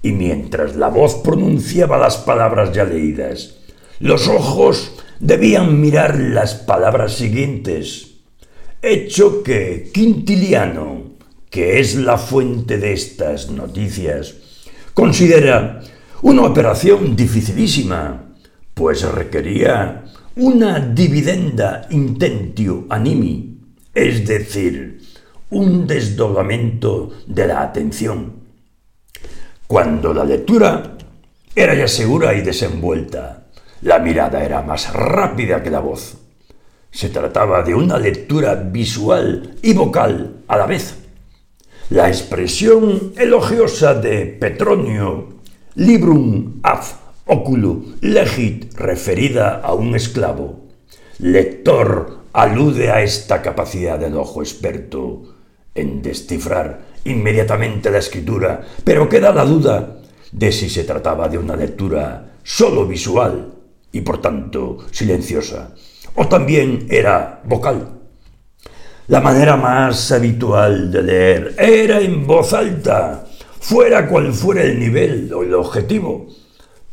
y 0.00 0.12
mientras 0.12 0.76
la 0.76 0.86
voz 0.86 1.16
pronunciaba 1.16 1.98
las 1.98 2.18
palabras 2.18 2.70
ya 2.72 2.84
leídas, 2.84 3.56
los 3.98 4.28
ojos 4.28 4.92
debían 5.18 5.80
mirar 5.80 6.16
las 6.16 6.54
palabras 6.54 7.14
siguientes, 7.14 8.18
hecho 8.80 9.42
que 9.42 9.90
Quintiliano, 9.92 11.16
que 11.50 11.80
es 11.80 11.96
la 11.96 12.16
fuente 12.16 12.78
de 12.78 12.92
estas 12.92 13.50
noticias, 13.50 14.36
considera 14.94 15.80
una 16.22 16.42
operación 16.42 17.16
dificilísima, 17.16 18.36
pues 18.72 19.02
requería 19.02 20.04
una 20.36 20.78
dividenda 20.78 21.88
intentio 21.90 22.86
animi, 22.88 23.58
es 23.92 24.24
decir, 24.24 24.93
un 25.50 25.86
desdoblamiento 25.86 27.10
de 27.26 27.46
la 27.46 27.62
atención. 27.62 28.44
Cuando 29.66 30.12
la 30.12 30.24
lectura 30.24 30.96
era 31.54 31.74
ya 31.74 31.88
segura 31.88 32.34
y 32.34 32.42
desenvuelta, 32.42 33.46
la 33.82 33.98
mirada 33.98 34.42
era 34.42 34.62
más 34.62 34.92
rápida 34.92 35.62
que 35.62 35.70
la 35.70 35.80
voz. 35.80 36.16
Se 36.90 37.08
trataba 37.08 37.62
de 37.62 37.74
una 37.74 37.98
lectura 37.98 38.54
visual 38.54 39.56
y 39.62 39.74
vocal 39.74 40.44
a 40.48 40.56
la 40.56 40.66
vez. 40.66 40.96
La 41.90 42.08
expresión 42.08 43.12
elogiosa 43.16 43.94
de 43.94 44.26
Petronio, 44.26 45.40
librum 45.74 46.60
af 46.62 46.94
oculo 47.26 47.82
legit, 48.00 48.74
referida 48.78 49.60
a 49.60 49.74
un 49.74 49.94
esclavo, 49.94 50.64
lector 51.18 52.24
alude 52.32 52.90
a 52.90 53.02
esta 53.02 53.42
capacidad 53.42 53.98
del 53.98 54.16
ojo 54.16 54.42
experto 54.42 55.33
en 55.74 56.02
descifrar 56.02 56.94
inmediatamente 57.04 57.90
la 57.90 57.98
escritura, 57.98 58.62
pero 58.84 59.08
queda 59.08 59.32
la 59.32 59.44
duda 59.44 59.98
de 60.32 60.52
si 60.52 60.68
se 60.68 60.84
trataba 60.84 61.28
de 61.28 61.38
una 61.38 61.56
lectura 61.56 62.38
solo 62.42 62.86
visual 62.86 63.52
y 63.92 64.00
por 64.00 64.20
tanto 64.20 64.78
silenciosa, 64.90 65.74
o 66.16 66.26
también 66.26 66.86
era 66.90 67.40
vocal. 67.44 68.00
La 69.06 69.20
manera 69.20 69.56
más 69.56 70.10
habitual 70.12 70.90
de 70.90 71.02
leer 71.02 71.54
era 71.58 72.00
en 72.00 72.26
voz 72.26 72.52
alta, 72.52 73.26
fuera 73.60 74.08
cual 74.08 74.32
fuera 74.32 74.62
el 74.62 74.78
nivel 74.78 75.32
o 75.32 75.42
el 75.42 75.54
objetivo, 75.54 76.28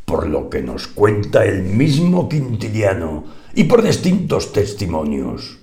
por 0.04 0.26
lo 0.26 0.50
que 0.50 0.62
nos 0.62 0.88
cuenta 0.88 1.44
el 1.44 1.62
mismo 1.62 2.28
Quintiliano 2.28 3.24
y 3.54 3.64
por 3.64 3.82
distintos 3.82 4.52
testimonios. 4.52 5.58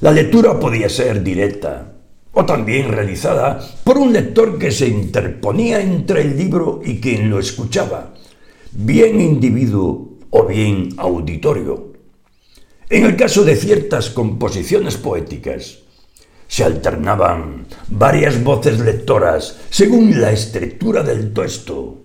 La 0.00 0.12
lectura 0.12 0.60
podía 0.60 0.88
ser 0.88 1.22
directa, 1.22 1.94
o 2.38 2.46
también 2.46 2.92
realizada 2.92 3.58
por 3.82 3.98
un 3.98 4.12
lector 4.12 4.60
que 4.60 4.70
se 4.70 4.86
interponía 4.86 5.80
entre 5.80 6.20
el 6.20 6.38
libro 6.38 6.80
y 6.84 7.00
quien 7.00 7.30
lo 7.30 7.40
escuchaba, 7.40 8.14
bien 8.70 9.20
individuo 9.20 10.10
o 10.30 10.44
bien 10.44 10.90
auditorio. 10.98 11.94
En 12.88 13.06
el 13.06 13.16
caso 13.16 13.42
de 13.42 13.56
ciertas 13.56 14.10
composiciones 14.10 14.96
poéticas, 14.96 15.80
se 16.46 16.62
alternaban 16.62 17.66
varias 17.88 18.40
voces 18.44 18.78
lectoras 18.78 19.58
según 19.70 20.20
la 20.20 20.30
estructura 20.30 21.02
del 21.02 21.32
texto. 21.34 22.02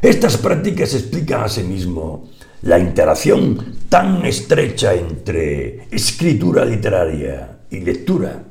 Estas 0.00 0.38
prácticas 0.38 0.94
explican 0.94 1.42
asimismo 1.42 2.30
la 2.62 2.78
interacción 2.78 3.76
tan 3.90 4.24
estrecha 4.24 4.94
entre 4.94 5.86
escritura 5.90 6.64
literaria 6.64 7.58
y 7.70 7.80
lectura 7.80 8.44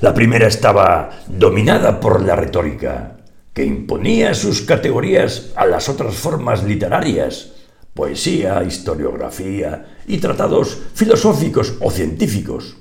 la 0.00 0.14
primera 0.14 0.46
estaba 0.46 1.10
dominada 1.26 1.98
por 1.98 2.24
la 2.24 2.36
retórica, 2.36 3.16
que 3.52 3.64
imponía 3.64 4.34
sus 4.34 4.62
categorías 4.62 5.50
a 5.56 5.66
las 5.66 5.88
otras 5.88 6.14
formas 6.14 6.62
literarias, 6.62 7.52
poesía, 7.94 8.62
historiografía 8.62 9.96
y 10.06 10.18
tratados 10.18 10.78
filosóficos 10.94 11.74
o 11.80 11.90
científicos. 11.90 12.76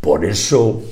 Por 0.00 0.24
eso, 0.24 0.82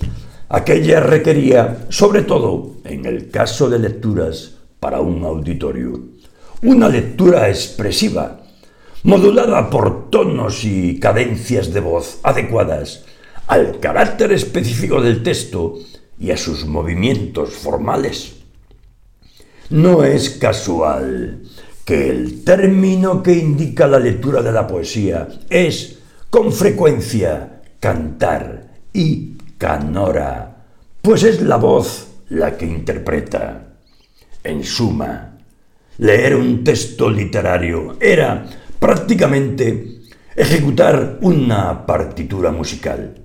aquella 0.49 1.01
requería, 1.01 1.87
sobre 1.89 2.23
todo 2.23 2.77
en 2.85 3.05
el 3.05 3.31
caso 3.31 3.69
de 3.69 3.81
lecturas 3.81 4.53
para 4.79 5.01
un 5.01 5.25
auditorio, 5.25 6.01
una 6.63 6.89
lectura 6.89 7.49
expresiva, 7.49 8.41
modulada 9.03 9.69
por 9.69 10.11
tonos 10.11 10.65
y 10.65 11.01
cadencias 11.01 11.73
de 11.73 11.81
voz 11.81 12.21
adecuadas 12.23 13.05
al 13.47 13.79
carácter 13.81 14.33
específico 14.33 15.01
del 15.01 15.23
texto 15.23 15.79
y 16.19 16.31
a 16.31 16.37
sus 16.37 16.67
movimientos 16.67 17.51
formales. 17.51 18.37
No 19.71 20.05
es 20.05 20.31
casual 20.31 21.43
que 21.85 22.09
el 22.09 22.45
término 22.45 23.23
que 23.23 23.35
indica 23.35 23.87
la 23.87 23.99
lectura 23.99 24.43
de 24.43 24.53
la 24.53 24.67
poesía 24.67 25.29
es, 25.51 25.99
con 26.31 26.53
frecuencia, 26.53 27.63
cantar 27.81 28.73
y 28.93 29.35
canora, 29.59 30.65
pues 31.03 31.23
es 31.23 31.43
la 31.43 31.57
voz 31.57 32.09
la 32.31 32.57
que 32.57 32.67
interpreta. 32.67 33.77
En 34.43 34.65
suma, 34.65 35.39
leer 35.99 36.37
un 36.37 36.65
texto 36.65 37.11
literario 37.11 37.97
era 38.01 38.47
prácticamente 38.79 40.01
ejecutar 40.37 41.19
una 41.23 41.87
partitura 41.87 42.51
musical. 42.51 43.24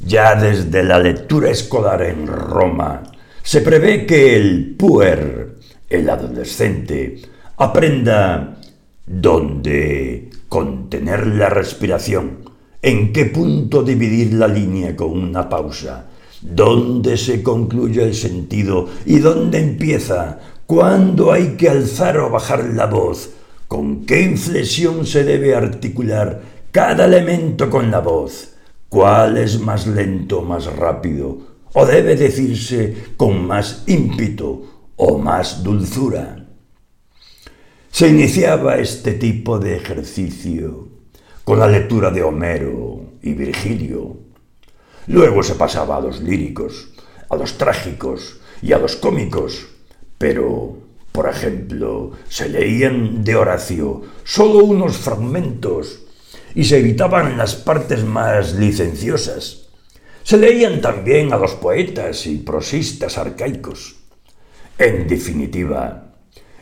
Ya 0.00 0.34
desde 0.34 0.82
la 0.84 0.98
lectura 0.98 1.50
escolar 1.50 2.02
en 2.02 2.26
Roma 2.26 3.02
se 3.42 3.60
prevé 3.60 4.04
que 4.04 4.36
el 4.36 4.74
puer, 4.76 5.56
el 5.88 6.10
adolescente, 6.10 7.22
aprenda 7.56 8.58
dónde 9.06 10.30
contener 10.48 11.26
la 11.28 11.48
respiración, 11.48 12.40
en 12.82 13.12
qué 13.12 13.26
punto 13.26 13.82
dividir 13.82 14.34
la 14.34 14.48
línea 14.48 14.94
con 14.94 15.12
una 15.12 15.48
pausa, 15.48 16.06
dónde 16.42 17.16
se 17.16 17.42
concluye 17.42 18.02
el 18.02 18.14
sentido 18.14 18.88
y 19.06 19.20
dónde 19.20 19.60
empieza, 19.60 20.40
cuándo 20.66 21.32
hay 21.32 21.56
que 21.56 21.70
alzar 21.70 22.18
o 22.18 22.30
bajar 22.30 22.64
la 22.64 22.86
voz, 22.86 23.30
con 23.66 24.04
qué 24.04 24.22
inflexión 24.22 25.06
se 25.06 25.24
debe 25.24 25.54
articular 25.54 26.42
cada 26.70 27.06
elemento 27.06 27.70
con 27.70 27.90
la 27.90 28.00
voz 28.00 28.55
¿Cuál 28.88 29.38
es 29.38 29.60
más 29.60 29.86
lento, 29.86 30.42
más 30.42 30.66
rápido? 30.66 31.38
¿O 31.72 31.84
debe 31.84 32.14
decirse 32.14 33.12
con 33.16 33.46
más 33.46 33.82
ímpetu 33.86 34.64
o 34.96 35.18
más 35.18 35.62
dulzura? 35.62 36.46
Se 37.90 38.08
iniciaba 38.08 38.76
este 38.76 39.12
tipo 39.12 39.58
de 39.58 39.76
ejercicio 39.76 40.88
con 41.44 41.58
la 41.58 41.66
lectura 41.66 42.10
de 42.10 42.22
Homero 42.22 43.00
y 43.22 43.34
Virgilio. 43.34 44.16
Luego 45.08 45.42
se 45.42 45.54
pasaba 45.54 45.96
a 45.96 46.00
los 46.00 46.20
líricos, 46.20 46.90
a 47.28 47.36
los 47.36 47.58
trágicos 47.58 48.40
y 48.62 48.72
a 48.72 48.78
los 48.78 48.96
cómicos, 48.96 49.66
pero, 50.18 50.76
por 51.10 51.28
ejemplo, 51.28 52.12
se 52.28 52.48
leían 52.48 53.24
de 53.24 53.36
Horacio 53.36 54.02
solo 54.24 54.64
unos 54.64 54.96
fragmentos 54.96 56.05
y 56.56 56.64
se 56.64 56.78
evitaban 56.78 57.36
las 57.36 57.54
partes 57.54 58.02
más 58.02 58.54
licenciosas. 58.54 59.68
Se 60.22 60.38
leían 60.38 60.80
también 60.80 61.34
a 61.34 61.36
los 61.36 61.52
poetas 61.52 62.26
y 62.26 62.38
prosistas 62.38 63.18
arcaicos. 63.18 63.96
En 64.78 65.06
definitiva, 65.06 66.14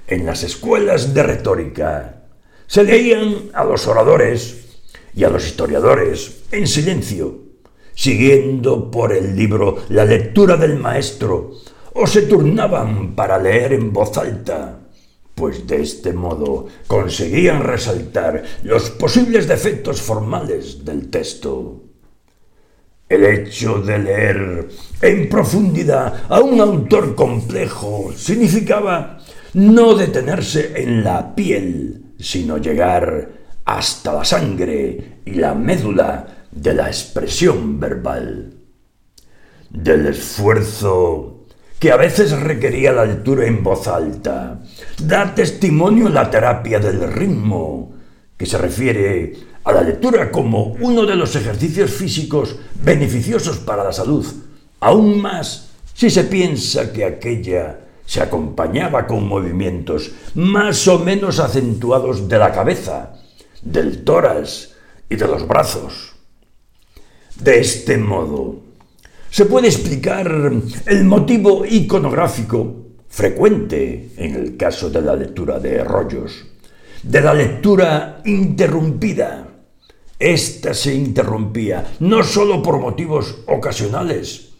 en 0.08 0.26
las 0.26 0.42
escuelas 0.42 1.14
de 1.14 1.22
retórica 1.22 2.24
se 2.66 2.82
leían 2.82 3.50
a 3.54 3.62
los 3.62 3.86
oradores 3.86 4.80
y 5.14 5.22
a 5.22 5.30
los 5.30 5.46
historiadores 5.46 6.42
en 6.50 6.66
silencio, 6.66 7.42
siguiendo 7.94 8.90
por 8.90 9.12
el 9.12 9.36
libro 9.36 9.84
la 9.90 10.04
lectura 10.04 10.56
del 10.56 10.76
maestro, 10.76 11.52
o 11.92 12.06
se 12.08 12.22
turnaban 12.22 13.14
para 13.14 13.38
leer 13.38 13.74
en 13.74 13.92
voz 13.92 14.18
alta 14.18 14.83
pues 15.34 15.66
de 15.66 15.82
este 15.82 16.12
modo 16.12 16.66
conseguían 16.86 17.62
resaltar 17.62 18.42
los 18.62 18.90
posibles 18.90 19.48
defectos 19.48 20.00
formales 20.00 20.84
del 20.84 21.10
texto. 21.10 21.82
El 23.08 23.24
hecho 23.24 23.80
de 23.80 23.98
leer 23.98 24.68
en 25.02 25.28
profundidad 25.28 26.24
a 26.28 26.40
un 26.40 26.60
autor 26.60 27.14
complejo 27.14 28.12
significaba 28.16 29.18
no 29.54 29.94
detenerse 29.94 30.82
en 30.82 31.04
la 31.04 31.34
piel, 31.34 32.14
sino 32.18 32.58
llegar 32.58 33.30
hasta 33.64 34.12
la 34.12 34.24
sangre 34.24 35.18
y 35.24 35.32
la 35.32 35.54
médula 35.54 36.46
de 36.50 36.74
la 36.74 36.88
expresión 36.88 37.78
verbal. 37.78 38.54
Del 39.70 40.06
esfuerzo 40.06 41.46
que 41.78 41.92
a 41.92 41.96
veces 41.96 42.32
requería 42.40 42.92
la 42.92 43.04
lectura 43.04 43.46
en 43.46 43.62
voz 43.62 43.86
alta. 43.88 44.62
Da 44.98 45.34
testimonio 45.34 46.08
la 46.08 46.30
terapia 46.30 46.78
del 46.78 47.12
ritmo, 47.12 47.92
que 48.36 48.46
se 48.46 48.58
refiere 48.58 49.32
a 49.64 49.72
la 49.72 49.82
lectura 49.82 50.30
como 50.30 50.76
uno 50.80 51.04
de 51.04 51.16
los 51.16 51.34
ejercicios 51.34 51.90
físicos 51.90 52.56
beneficiosos 52.82 53.58
para 53.58 53.82
la 53.82 53.92
salud, 53.92 54.24
aún 54.80 55.20
más 55.20 55.70
si 55.94 56.10
se 56.10 56.24
piensa 56.24 56.92
que 56.92 57.04
aquella 57.04 57.80
se 58.06 58.20
acompañaba 58.20 59.06
con 59.06 59.26
movimientos 59.26 60.12
más 60.34 60.86
o 60.88 60.98
menos 60.98 61.40
acentuados 61.40 62.28
de 62.28 62.38
la 62.38 62.52
cabeza, 62.52 63.14
del 63.62 64.04
tórax 64.04 64.74
y 65.08 65.16
de 65.16 65.26
los 65.26 65.48
brazos. 65.48 66.12
De 67.40 67.60
este 67.60 67.96
modo, 67.96 68.60
se 69.30 69.46
puede 69.46 69.68
explicar 69.68 70.52
el 70.86 71.04
motivo 71.04 71.64
iconográfico 71.64 72.83
frecuente 73.14 74.10
en 74.16 74.34
el 74.34 74.56
caso 74.56 74.90
de 74.90 75.00
la 75.00 75.14
lectura 75.14 75.60
de 75.60 75.84
rollos, 75.84 76.46
de 77.00 77.20
la 77.20 77.32
lectura 77.32 78.20
interrumpida 78.24 79.46
Esta 80.18 80.74
se 80.74 80.92
interrumpía 80.94 81.94
no 82.00 82.24
sólo 82.24 82.60
por 82.60 82.80
motivos 82.80 83.42
ocasionales, 83.46 84.54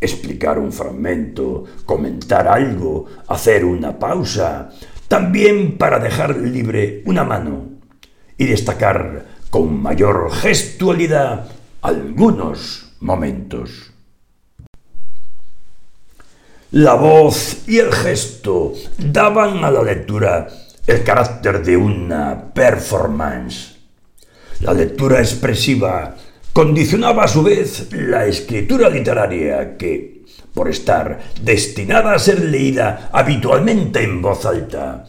explicar 0.00 0.58
un 0.58 0.72
fragmento, 0.72 1.64
comentar 1.84 2.48
algo, 2.48 3.06
hacer 3.28 3.64
una 3.64 3.96
pausa, 3.96 4.70
también 5.06 5.78
para 5.78 6.00
dejar 6.00 6.36
libre 6.36 7.02
una 7.06 7.22
mano 7.22 7.78
y 8.36 8.46
destacar 8.46 9.26
con 9.50 9.80
mayor 9.80 10.32
gestualidad 10.32 11.48
algunos 11.80 12.92
momentos. 12.98 13.89
La 16.72 16.94
voz 16.94 17.66
y 17.66 17.78
el 17.78 17.92
gesto 17.92 18.74
daban 18.96 19.64
a 19.64 19.72
la 19.72 19.82
lectura 19.82 20.46
el 20.86 21.02
carácter 21.02 21.64
de 21.64 21.76
una 21.76 22.52
performance. 22.54 23.74
La 24.60 24.72
lectura 24.72 25.18
expresiva 25.18 26.14
condicionaba 26.52 27.24
a 27.24 27.28
su 27.28 27.42
vez 27.42 27.88
la 27.90 28.24
escritura 28.26 28.88
literaria 28.88 29.76
que, 29.76 30.22
por 30.54 30.68
estar 30.68 31.18
destinada 31.42 32.12
a 32.12 32.20
ser 32.20 32.40
leída 32.40 33.10
habitualmente 33.12 34.04
en 34.04 34.22
voz 34.22 34.46
alta, 34.46 35.06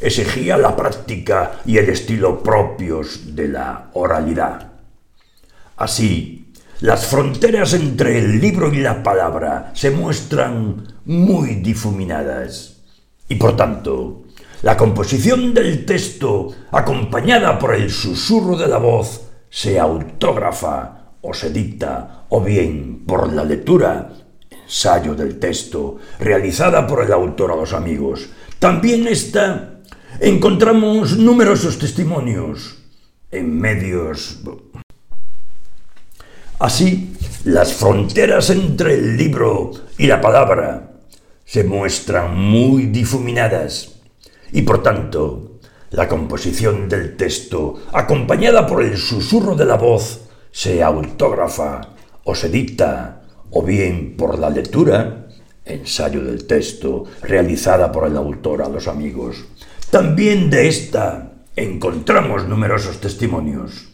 exigía 0.00 0.56
la 0.56 0.74
práctica 0.74 1.60
y 1.66 1.76
el 1.76 1.90
estilo 1.90 2.42
propios 2.42 3.36
de 3.36 3.48
la 3.48 3.90
oralidad. 3.92 4.72
Así, 5.76 6.41
las 6.82 7.06
fronteras 7.06 7.74
entre 7.74 8.18
el 8.18 8.40
libro 8.40 8.74
y 8.74 8.80
la 8.80 9.04
palabra 9.04 9.70
se 9.72 9.92
muestran 9.92 10.84
muy 11.04 11.54
difuminadas 11.56 12.82
y 13.28 13.36
por 13.36 13.56
tanto 13.56 14.24
la 14.62 14.76
composición 14.76 15.54
del 15.54 15.86
texto 15.86 16.52
acompañada 16.72 17.56
por 17.56 17.76
el 17.76 17.88
susurro 17.88 18.56
de 18.56 18.66
la 18.66 18.78
voz 18.78 19.30
se 19.48 19.78
autógrafa 19.78 21.12
o 21.20 21.32
se 21.32 21.50
dicta 21.50 22.24
o 22.30 22.40
bien 22.40 23.04
por 23.06 23.32
la 23.32 23.44
lectura 23.44 24.10
ensayo 24.50 25.14
del 25.14 25.38
texto 25.38 25.98
realizada 26.18 26.84
por 26.84 27.04
el 27.04 27.12
autor 27.12 27.52
a 27.52 27.56
los 27.56 27.72
amigos. 27.74 28.28
También 28.58 29.06
está 29.06 29.82
encontramos 30.18 31.16
numerosos 31.16 31.78
testimonios 31.78 32.78
en 33.30 33.56
medios. 33.56 34.40
Así, 36.62 37.12
las 37.42 37.72
fronteras 37.72 38.48
entre 38.50 38.94
el 38.94 39.16
libro 39.16 39.72
y 39.98 40.06
la 40.06 40.20
palabra 40.20 40.92
se 41.44 41.64
muestran 41.64 42.38
muy 42.38 42.84
difuminadas 42.86 43.96
y 44.52 44.62
por 44.62 44.80
tanto 44.80 45.58
la 45.90 46.06
composición 46.06 46.88
del 46.88 47.16
texto, 47.16 47.82
acompañada 47.92 48.64
por 48.64 48.84
el 48.84 48.96
susurro 48.96 49.56
de 49.56 49.64
la 49.64 49.74
voz, 49.74 50.20
se 50.52 50.84
autógrafa 50.84 51.80
o 52.22 52.36
se 52.36 52.48
dicta, 52.48 53.22
o 53.50 53.64
bien 53.64 54.14
por 54.16 54.38
la 54.38 54.48
lectura, 54.48 55.26
ensayo 55.64 56.22
del 56.22 56.46
texto, 56.46 57.06
realizada 57.22 57.90
por 57.90 58.06
el 58.06 58.16
autor 58.16 58.62
a 58.62 58.68
los 58.68 58.86
amigos, 58.86 59.46
también 59.90 60.48
de 60.48 60.68
esta 60.68 61.32
encontramos 61.56 62.46
numerosos 62.46 63.00
testimonios. 63.00 63.88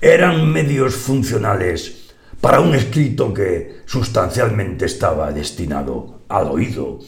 Eran 0.00 0.52
medios 0.52 0.94
funcionales 0.94 2.01
para 2.42 2.60
un 2.60 2.74
escrito 2.74 3.32
que 3.32 3.80
sustancialmente 3.86 4.84
estaba 4.84 5.32
destinado 5.32 6.20
al 6.28 6.48
oído 6.48 6.98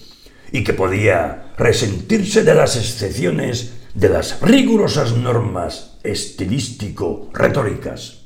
y 0.52 0.62
que 0.62 0.72
podía 0.72 1.52
resentirse 1.58 2.44
de 2.44 2.54
las 2.54 2.76
excepciones 2.76 3.72
de 3.94 4.10
las 4.10 4.40
rigurosas 4.40 5.16
normas 5.16 5.98
estilístico-retóricas. 6.04 8.20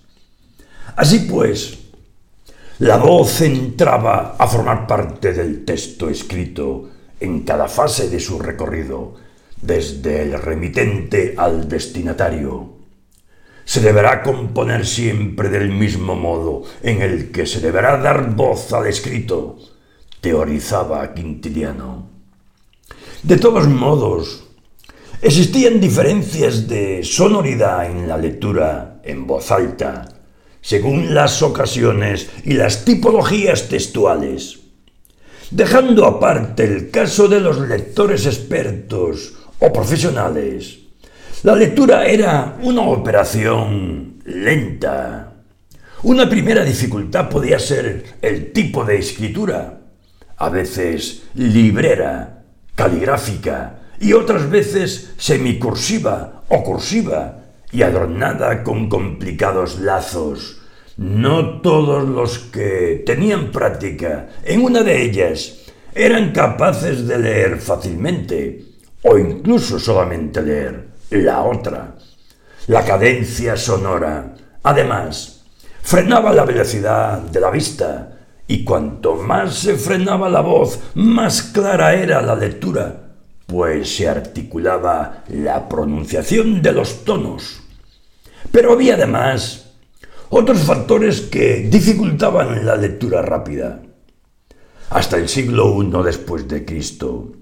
Así 0.97 1.21
pues, 1.21 1.79
la 2.81 2.99
voz 2.99 3.41
entraba 3.41 4.37
a 4.39 4.47
formar 4.47 4.87
parte 4.87 5.33
del 5.33 5.65
texto 5.65 6.11
escrito 6.11 6.91
en 7.21 7.41
cada 7.41 7.69
fase 7.69 8.11
de 8.11 8.21
su 8.21 8.39
recorrido, 8.39 9.15
desde 9.63 10.21
el 10.23 10.35
remitente 10.35 11.35
al 11.39 11.71
destinatario. 11.71 12.78
Se 13.69 13.83
deberá 13.83 14.23
componer 14.23 14.87
siempre 14.87 15.51
del 15.51 15.69
mismo 15.69 16.17
modo 16.17 16.63
en 16.83 17.03
el 17.03 17.31
que 17.31 17.45
se 17.45 17.61
deberá 17.61 17.99
dar 17.99 18.35
voz 18.35 18.73
al 18.73 18.87
escrito, 18.87 19.59
teorizaba 20.23 21.13
Quintiliano. 21.13 22.09
De 23.23 23.37
todos 23.37 23.69
modos, 23.69 24.45
existían 25.21 25.81
diferencias 25.81 26.67
de 26.67 27.05
sonoridad 27.05 27.85
en 27.91 28.09
la 28.09 28.17
lectura 28.17 29.03
en 29.05 29.27
voz 29.27 29.51
alta, 29.51 30.17
según 30.63 31.15
las 31.15 31.43
ocasiones 31.43 32.31
y 32.45 32.55
las 32.55 32.87
tipologías 32.87 33.69
textuales. 33.69 34.61
Dejando 35.51 36.07
aparte 36.07 36.65
el 36.65 36.89
caso 36.89 37.29
de 37.29 37.41
los 37.41 37.59
lectores 37.61 38.25
expertos 38.25 39.35
o 39.59 39.71
profesionales. 39.71 40.88
La 41.45 41.55
lectura 41.55 42.05
era 42.05 42.57
una 42.63 42.83
operación 42.83 44.15
lenta. 44.25 45.35
Una 46.03 46.29
primera 46.29 46.65
dificultad 46.65 47.29
podía 47.29 47.61
ser 47.61 48.17
el 48.21 48.53
tipo 48.53 48.85
de 48.85 48.99
escritura, 48.99 49.83
a 50.37 50.49
veces 50.49 51.29
librera, 51.35 52.43
caligráfica 52.75 53.79
y 54.01 54.15
otras 54.15 54.51
veces 54.51 55.15
semicursiva 55.17 56.43
o 56.49 56.65
cursiva 56.65 57.45
y 57.71 57.83
adornada 57.83 58.65
con 58.65 58.89
complicados 58.89 59.79
lazos. 59.79 60.61
No 60.97 61.61
todos 61.61 62.09
los 62.09 62.41
que 62.41 63.05
tenían 63.07 63.53
práctica 63.53 64.31
en 64.43 64.65
una 64.65 64.83
de 64.83 65.05
ellas 65.05 65.55
eran 65.95 66.33
capaces 66.33 67.07
de 67.07 67.17
leer 67.17 67.59
fácilmente 67.59 68.65
o 69.05 69.17
incluso 69.17 69.79
solamente 69.79 70.43
leer 70.43 70.88
la 71.11 71.43
otra. 71.43 71.97
La 72.67 72.85
cadencia 72.85 73.57
sonora, 73.57 74.35
además, 74.63 75.45
frenaba 75.83 76.33
la 76.33 76.45
velocidad 76.45 77.19
de 77.19 77.41
la 77.41 77.51
vista 77.51 78.19
y 78.47 78.65
cuanto 78.65 79.15
más 79.15 79.55
se 79.55 79.77
frenaba 79.77 80.29
la 80.29 80.41
voz, 80.41 80.79
más 80.95 81.43
clara 81.43 81.95
era 81.95 82.21
la 82.21 82.35
lectura, 82.35 83.15
pues 83.47 83.97
se 83.97 84.09
articulaba 84.09 85.25
la 85.29 85.69
pronunciación 85.69 86.61
de 86.61 86.73
los 86.73 87.05
tonos. 87.05 87.63
Pero 88.51 88.73
había 88.73 88.95
además 88.95 89.73
otros 90.31 90.61
factores 90.61 91.23
que 91.23 91.69
dificultaban 91.71 92.65
la 92.67 92.77
lectura 92.77 93.23
rápida. 93.23 93.81
Hasta 94.91 95.17
el 95.17 95.29
siglo 95.29 95.83
I 95.83 95.91
después 96.05 96.49
de 96.49 96.65
Cristo, 96.65 97.33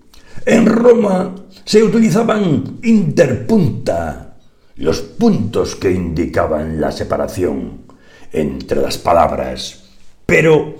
en 0.44 0.66
Roma 0.66 1.34
se 1.64 1.82
utilizaban 1.82 2.78
interpunta, 2.82 4.36
los 4.76 5.00
puntos 5.00 5.74
que 5.76 5.90
indicaban 5.90 6.80
la 6.80 6.92
separación 6.92 7.86
entre 8.32 8.80
las 8.80 8.98
palabras, 8.98 9.84
pero 10.26 10.76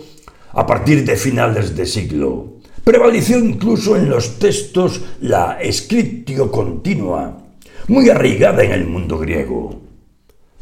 a 0.52 0.66
partir 0.66 1.04
de 1.04 1.16
finales 1.16 1.74
de 1.76 1.86
siglo 1.86 2.56
prevaleció 2.84 3.38
incluso 3.38 3.96
en 3.96 4.08
los 4.08 4.38
textos 4.38 5.00
la 5.20 5.58
escritio 5.60 6.50
continua, 6.52 7.42
muy 7.88 8.08
arraigada 8.10 8.62
en 8.62 8.72
el 8.72 8.86
mundo 8.86 9.18
griego. 9.18 9.82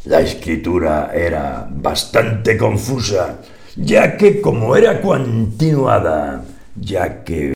La 0.04 0.20
escritura 0.20 1.10
era 1.14 1.68
bastante 1.70 2.56
confusa, 2.56 3.40
ya 3.76 4.16
que 4.16 4.40
como 4.40 4.76
era 4.76 5.00
continuada, 5.00 6.44
ya 6.76 7.24
que 7.24 7.54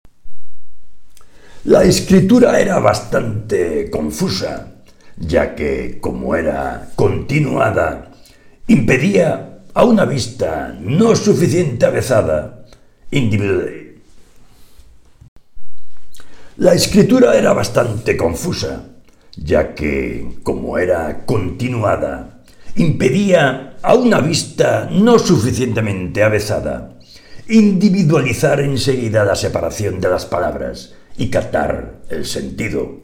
la 1.69 1.85
escritura 1.85 2.59
era 2.61 2.79
bastante 2.79 3.91
confusa, 3.91 4.81
ya 5.19 5.55
que, 5.55 5.99
como 6.01 6.35
era 6.35 6.93
continuada, 6.97 8.11
impedía 8.69 9.59
a 9.75 9.85
una 9.85 10.07
vista 10.07 10.75
no 10.81 11.15
suficiente. 11.15 11.87
La 16.57 16.73
escritura 16.73 17.37
era 17.37 17.53
bastante 17.53 18.17
confusa, 18.17 18.87
ya 19.37 19.75
que, 19.75 20.39
como 20.43 20.79
era 20.79 21.27
continuada, 21.27 22.45
impedía 22.77 23.77
a 23.83 23.93
una 23.93 24.23
vista 24.23 24.89
no 24.91 25.19
suficientemente 25.19 26.23
avezada 26.23 26.95
individualizar 27.49 28.61
enseguida 28.61 29.25
la 29.25 29.35
separación 29.35 30.01
de 30.01 30.11
las 30.11 30.27
palabras 30.27 30.95
y 31.19 31.29
captar 31.29 31.99
el 32.09 32.25
sentido. 32.25 33.01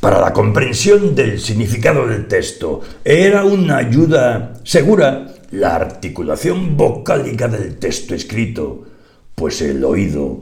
Para 0.00 0.20
la 0.20 0.32
comprensión 0.32 1.14
del 1.14 1.40
significado 1.40 2.06
del 2.06 2.26
texto 2.26 2.80
era 3.04 3.44
una 3.44 3.76
ayuda 3.76 4.54
segura 4.64 5.32
la 5.52 5.76
articulación 5.76 6.76
vocálica 6.76 7.46
del 7.46 7.76
texto 7.76 8.14
escrito, 8.14 8.84
pues 9.34 9.62
el 9.62 9.84
oído, 9.84 10.40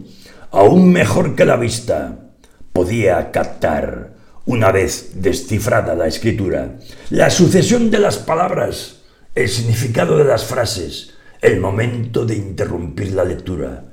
aún 0.50 0.90
mejor 0.90 1.34
que 1.34 1.44
la 1.44 1.56
vista, 1.56 2.30
podía 2.72 3.30
captar 3.30 4.14
una 4.46 4.72
vez 4.72 5.12
descifrada 5.16 5.94
la 5.94 6.06
escritura, 6.06 6.76
la 7.10 7.28
sucesión 7.28 7.90
de 7.90 7.98
las 7.98 8.16
palabras, 8.16 9.00
el 9.34 9.48
significado 9.48 10.16
de 10.16 10.24
las 10.24 10.44
frases, 10.44 11.12
el 11.42 11.60
momento 11.60 12.24
de 12.24 12.36
interrumpir 12.36 13.12
la 13.12 13.24
lectura 13.24 13.84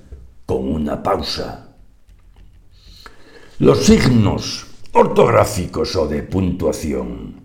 con 0.46 0.72
una 0.72 1.04
pausa. 1.04 1.67
Los 3.60 3.88
signos 3.88 4.68
ortográficos 4.92 5.96
o 5.96 6.08
de 6.08 6.22
puntuación 6.22 7.42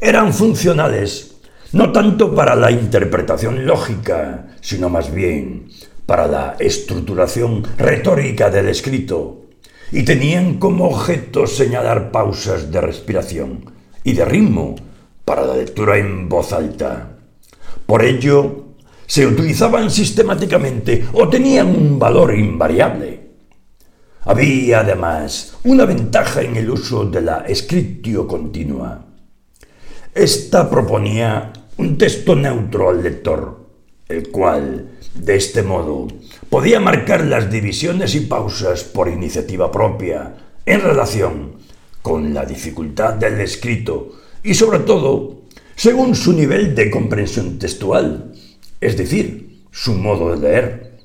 eran 0.00 0.32
funcionales 0.32 1.36
no 1.72 1.92
tanto 1.92 2.34
para 2.34 2.56
la 2.56 2.70
interpretación 2.70 3.66
lógica, 3.66 4.56
sino 4.62 4.88
más 4.88 5.12
bien 5.12 5.68
para 6.06 6.26
la 6.26 6.56
estructuración 6.58 7.64
retórica 7.76 8.48
del 8.48 8.70
escrito, 8.70 9.42
y 9.92 10.04
tenían 10.04 10.58
como 10.58 10.86
objeto 10.86 11.46
señalar 11.46 12.10
pausas 12.10 12.72
de 12.72 12.80
respiración 12.80 13.72
y 14.04 14.14
de 14.14 14.24
ritmo 14.24 14.74
para 15.26 15.44
la 15.44 15.54
lectura 15.54 15.98
en 15.98 16.30
voz 16.30 16.54
alta. 16.54 17.18
Por 17.84 18.02
ello, 18.02 18.68
se 19.04 19.26
utilizaban 19.26 19.90
sistemáticamente 19.90 21.04
o 21.12 21.28
tenían 21.28 21.66
un 21.66 21.98
valor 21.98 22.34
invariable. 22.34 23.25
Había 24.28 24.80
además 24.80 25.56
una 25.62 25.84
ventaja 25.84 26.42
en 26.42 26.56
el 26.56 26.68
uso 26.68 27.04
de 27.04 27.20
la 27.20 27.44
escritio 27.46 28.26
continua. 28.26 29.06
Esta 30.12 30.68
proponía 30.68 31.52
un 31.76 31.96
texto 31.96 32.34
neutro 32.34 32.90
al 32.90 33.04
lector, 33.04 33.68
el 34.08 34.30
cual, 34.30 34.98
de 35.14 35.36
este 35.36 35.62
modo, 35.62 36.08
podía 36.50 36.80
marcar 36.80 37.24
las 37.24 37.48
divisiones 37.48 38.16
y 38.16 38.20
pausas 38.22 38.82
por 38.82 39.08
iniciativa 39.08 39.70
propia 39.70 40.34
en 40.66 40.80
relación 40.80 41.52
con 42.02 42.34
la 42.34 42.44
dificultad 42.44 43.14
del 43.14 43.40
escrito 43.40 44.10
y 44.42 44.54
sobre 44.54 44.80
todo 44.80 45.42
según 45.76 46.16
su 46.16 46.32
nivel 46.32 46.74
de 46.74 46.90
comprensión 46.90 47.60
textual, 47.60 48.32
es 48.80 48.96
decir, 48.96 49.62
su 49.70 49.94
modo 49.94 50.34
de 50.34 50.48
leer. 50.48 50.98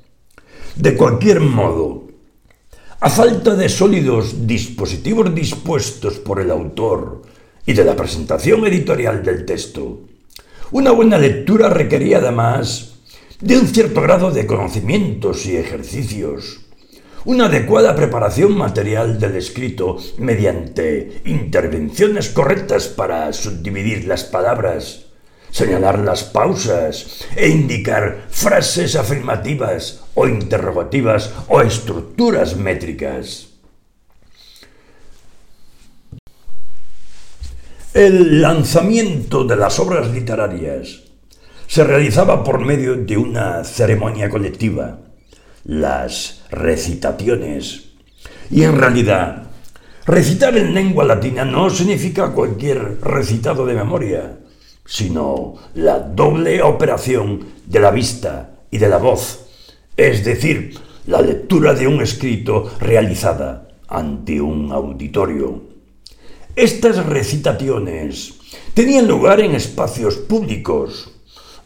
De 0.76 0.96
cualquier 0.96 1.40
modo, 1.40 2.11
a 3.04 3.10
falta 3.10 3.56
de 3.56 3.68
sólidos 3.68 4.46
dispositivos 4.46 5.34
dispuestos 5.34 6.20
por 6.20 6.40
el 6.40 6.52
autor 6.52 7.24
y 7.66 7.74
de 7.74 7.84
la 7.84 7.96
presentación 7.96 8.64
editorial 8.68 9.24
del 9.24 9.44
texto, 9.44 10.02
una 10.72 10.92
buena 10.92 11.18
lectura 11.18 11.70
requería 11.70 12.20
además 12.20 13.00
de 13.40 13.58
un 13.58 13.66
cierto 13.68 14.02
grado 14.02 14.30
de 14.30 14.46
conocimientos 14.46 15.48
y 15.48 15.58
ejercicios, 15.58 16.62
una 17.26 17.46
adecuada 17.46 17.96
preparación 17.96 18.56
material 18.56 19.20
del 19.20 19.36
escrito 19.36 19.98
mediante 20.20 21.24
intervenciones 21.26 22.30
correctas 22.30 22.88
para 22.88 23.34
subdividir 23.34 24.06
las 24.06 24.26
palabras, 24.26 25.08
señalar 25.52 26.00
las 26.00 26.24
pausas 26.24 27.28
e 27.36 27.50
indicar 27.50 28.26
frases 28.30 28.96
afirmativas 28.96 30.02
o 30.16 30.28
interrogativas 30.28 31.32
o 31.48 31.62
estructuras 31.62 32.56
métricas. 32.56 33.50
El 37.94 38.42
lanzamiento 38.42 39.44
de 39.44 39.58
las 39.58 39.78
obras 39.78 40.10
literarias 40.12 41.04
se 41.68 41.84
realizaba 41.84 42.44
por 42.44 42.60
medio 42.60 42.96
de 42.96 43.18
una 43.18 43.64
ceremonia 43.66 44.30
colectiva, 44.30 45.00
las 45.66 46.44
recitaciones. 46.50 47.92
Y 48.50 48.64
en 48.64 48.78
realidad, 48.78 49.44
recitar 50.06 50.58
en 50.58 50.74
lengua 50.74 51.04
latina 51.04 51.46
no 51.46 51.70
significa 51.70 52.32
cualquier 52.32 53.00
recitado 53.02 53.66
de 53.66 53.76
memoria, 53.76 54.38
sino 54.86 55.56
la 55.76 56.00
doble 56.00 56.62
operación 56.62 57.46
de 57.66 57.80
la 57.80 57.92
vista 57.92 58.60
y 58.70 58.78
de 58.78 58.90
la 58.90 58.98
voz, 58.98 59.48
es 59.98 60.24
decir, 60.26 60.78
la 61.08 61.22
lectura 61.22 61.74
de 61.74 61.88
un 61.88 62.02
escrito 62.02 62.72
realizada 62.80 63.68
ante 63.88 64.40
un 64.40 64.72
auditorio. 64.72 65.64
Estas 66.56 67.06
recitaciones 67.06 68.34
tenían 68.74 69.08
lugar 69.08 69.40
en 69.40 69.56
espacios 69.56 70.18
públicos, 70.18 71.12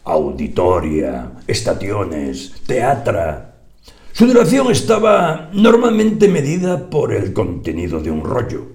auditoria, 0.04 1.32
estaciones, 1.46 2.52
teatra. 2.66 3.56
Su 4.12 4.26
duración 4.26 4.70
estaba 4.70 5.50
normalmente 5.52 6.28
medida 6.28 6.88
por 6.88 7.12
el 7.12 7.32
contenido 7.32 8.00
de 8.00 8.10
un 8.10 8.22
rollo. 8.22 8.66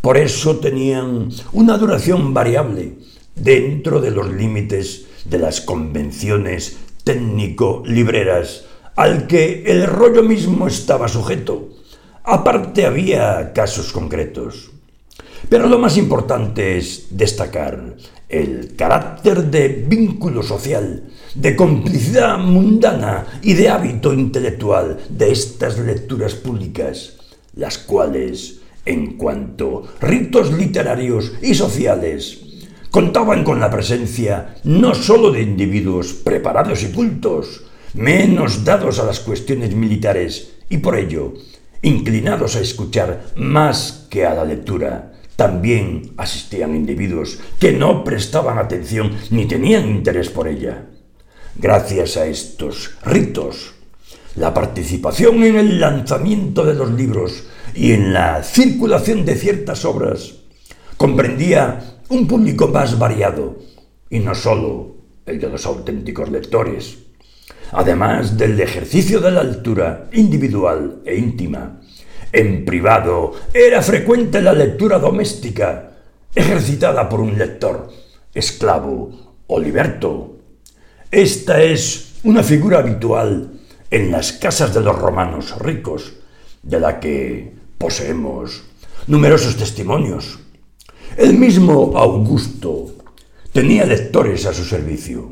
Por 0.00 0.16
eso 0.16 0.56
tenían 0.58 1.30
una 1.52 1.78
duración 1.78 2.32
variable 2.32 2.96
dentro 3.36 4.00
de 4.00 4.10
los 4.10 4.32
límites 4.32 5.06
de 5.24 5.38
las 5.38 5.60
convenciones 5.60 6.78
técnico-libreras 7.04 8.64
al 8.96 9.26
que 9.26 9.62
el 9.66 9.86
rollo 9.86 10.22
mismo 10.22 10.66
estaba 10.66 11.06
sujeto. 11.06 11.68
Aparte 12.24 12.86
había 12.86 13.52
casos 13.52 13.92
concretos. 13.92 14.70
Pero 15.48 15.68
lo 15.68 15.78
más 15.78 15.96
importante 15.96 16.76
es 16.78 17.08
destacar 17.10 17.96
el 18.28 18.74
carácter 18.74 19.44
de 19.44 19.68
vínculo 19.68 20.42
social, 20.42 21.04
de 21.34 21.54
complicidad 21.54 22.38
mundana 22.38 23.26
y 23.42 23.54
de 23.54 23.68
hábito 23.68 24.12
intelectual 24.12 24.98
de 25.08 25.30
estas 25.30 25.78
lecturas 25.78 26.34
públicas, 26.34 27.18
las 27.54 27.78
cuales, 27.78 28.60
en 28.84 29.16
cuanto 29.16 29.84
ritos 30.00 30.52
literarios 30.52 31.34
y 31.42 31.54
sociales, 31.54 32.45
contaban 32.96 33.44
con 33.44 33.60
la 33.60 33.68
presencia 33.68 34.54
no 34.64 34.94
sólo 34.94 35.30
de 35.30 35.42
individuos 35.42 36.14
preparados 36.14 36.82
y 36.82 36.86
cultos, 36.92 37.64
menos 37.92 38.64
dados 38.64 38.98
a 38.98 39.04
las 39.04 39.20
cuestiones 39.20 39.74
militares 39.74 40.54
y 40.70 40.78
por 40.78 40.96
ello 40.96 41.34
inclinados 41.82 42.56
a 42.56 42.60
escuchar 42.60 43.26
más 43.36 44.06
que 44.08 44.24
a 44.24 44.32
la 44.32 44.46
lectura, 44.46 45.12
también 45.36 46.14
asistían 46.16 46.74
individuos 46.74 47.38
que 47.60 47.72
no 47.72 48.02
prestaban 48.02 48.56
atención 48.56 49.12
ni 49.28 49.44
tenían 49.44 49.90
interés 49.90 50.30
por 50.30 50.48
ella. 50.48 50.86
Gracias 51.54 52.16
a 52.16 52.24
estos 52.24 52.92
ritos, 53.04 53.74
la 54.36 54.54
participación 54.54 55.44
en 55.44 55.56
el 55.56 55.80
lanzamiento 55.80 56.64
de 56.64 56.72
los 56.72 56.90
libros 56.92 57.44
y 57.74 57.92
en 57.92 58.14
la 58.14 58.42
circulación 58.42 59.26
de 59.26 59.34
ciertas 59.34 59.84
obras 59.84 60.36
comprendía 60.96 61.95
un 62.08 62.26
público 62.26 62.68
más 62.68 62.98
variado 62.98 63.56
y 64.10 64.20
no 64.20 64.34
sólo 64.34 64.96
el 65.24 65.40
de 65.40 65.48
los 65.48 65.66
auténticos 65.66 66.30
lectores. 66.30 66.98
Además 67.72 68.36
del 68.36 68.60
ejercicio 68.60 69.20
de 69.20 69.32
la 69.32 69.40
altura 69.40 70.08
individual 70.12 71.02
e 71.04 71.16
íntima, 71.16 71.80
en 72.32 72.64
privado 72.64 73.32
era 73.52 73.82
frecuente 73.82 74.40
la 74.40 74.52
lectura 74.52 74.98
doméstica, 74.98 75.90
ejercitada 76.34 77.08
por 77.08 77.20
un 77.20 77.36
lector, 77.36 77.88
esclavo 78.34 79.38
o 79.46 79.58
liberto. 79.58 80.36
Esta 81.10 81.62
es 81.62 82.14
una 82.24 82.42
figura 82.42 82.78
habitual 82.78 83.52
en 83.90 84.10
las 84.10 84.32
casas 84.32 84.74
de 84.74 84.80
los 84.80 84.96
romanos 84.96 85.58
ricos, 85.58 86.14
de 86.62 86.80
la 86.80 87.00
que 87.00 87.54
poseemos 87.78 88.64
numerosos 89.06 89.56
testimonios. 89.56 90.38
El 91.16 91.38
mismo 91.38 91.96
Augusto 91.96 92.92
tenía 93.50 93.86
lectores 93.86 94.44
a 94.44 94.52
su 94.52 94.64
servicio 94.64 95.30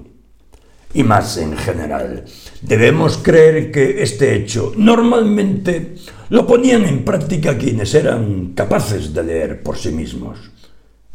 y 0.95 1.03
más 1.03 1.37
en 1.37 1.55
general. 1.59 2.25
Debemos 2.63 3.19
creer 3.19 3.71
que 3.71 4.03
este 4.03 4.35
hecho 4.35 4.73
normalmente 4.79 5.97
lo 6.31 6.47
ponían 6.47 6.87
en 6.87 7.05
práctica 7.05 7.59
quienes 7.59 7.95
eran 7.95 8.55
capaces 8.55 9.13
de 9.13 9.25
leer 9.25 9.63
por 9.63 9.77
sí 9.77 9.91
mismos. 9.91 10.39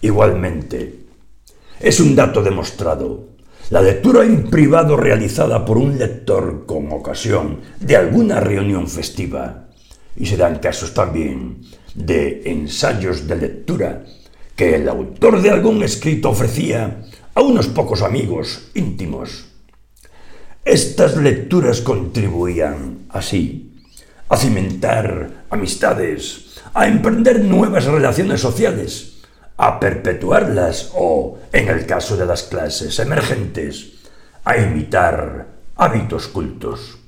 Igualmente, 0.03 0.99
es 1.79 1.99
un 1.99 2.15
dato 2.15 2.43
demostrado. 2.43 3.29
La 3.71 3.82
lectura 3.82 4.23
en 4.23 4.51
privado 4.51 4.95
realizada 4.95 5.65
por 5.65 5.79
un 5.79 5.97
lector 5.97 6.67
con 6.67 6.91
ocasión 6.91 7.62
de 7.79 7.95
alguna 7.95 8.39
reunión 8.39 8.88
festiva, 8.88 9.65
y 10.15 10.27
se 10.27 10.38
dan 10.38 10.60
casos 10.60 10.93
también 10.93 11.62
de 11.95 12.43
ensayos 12.45 13.27
de 13.27 13.36
lectura 13.36 14.05
que 14.60 14.76
el 14.76 14.89
autor 14.89 15.41
de 15.41 15.50
algún 15.50 15.82
escrito 15.84 16.30
ofrecía 16.30 17.02
a 17.34 17.41
unos 17.41 17.67
pocos 17.67 18.02
amigos 18.02 18.69
íntimos 18.74 19.50
estas 20.65 21.17
lecturas 21.17 21.82
contribuían, 21.82 23.08
así, 23.10 23.82
a 24.30 24.38
cimentar 24.38 25.45
amistades, 25.50 26.62
a 26.76 26.88
emprender 26.88 27.43
nuevas 27.43 27.86
relaciones 27.86 28.41
sociales, 28.41 29.24
a 29.58 29.80
perpetuarlas 29.80 30.91
o, 30.93 31.39
en 31.54 31.69
el 31.69 31.88
caso 31.88 32.17
de 32.17 32.28
las 32.28 32.43
clases 32.43 33.00
emergentes, 33.00 33.93
a 34.43 34.58
imitar 34.58 35.48
hábitos 35.76 36.28
cultos. 36.28 37.00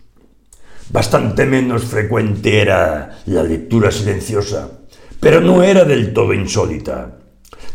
Bastante 0.89 1.45
menos 1.45 1.83
frecuente 1.83 2.61
era 2.61 3.19
la 3.27 3.43
lectura 3.43 3.91
silenciosa, 3.91 4.71
pero 5.19 5.39
no 5.39 5.61
era 5.61 5.85
del 5.85 6.13
todo 6.13 6.33
insólita. 6.33 7.20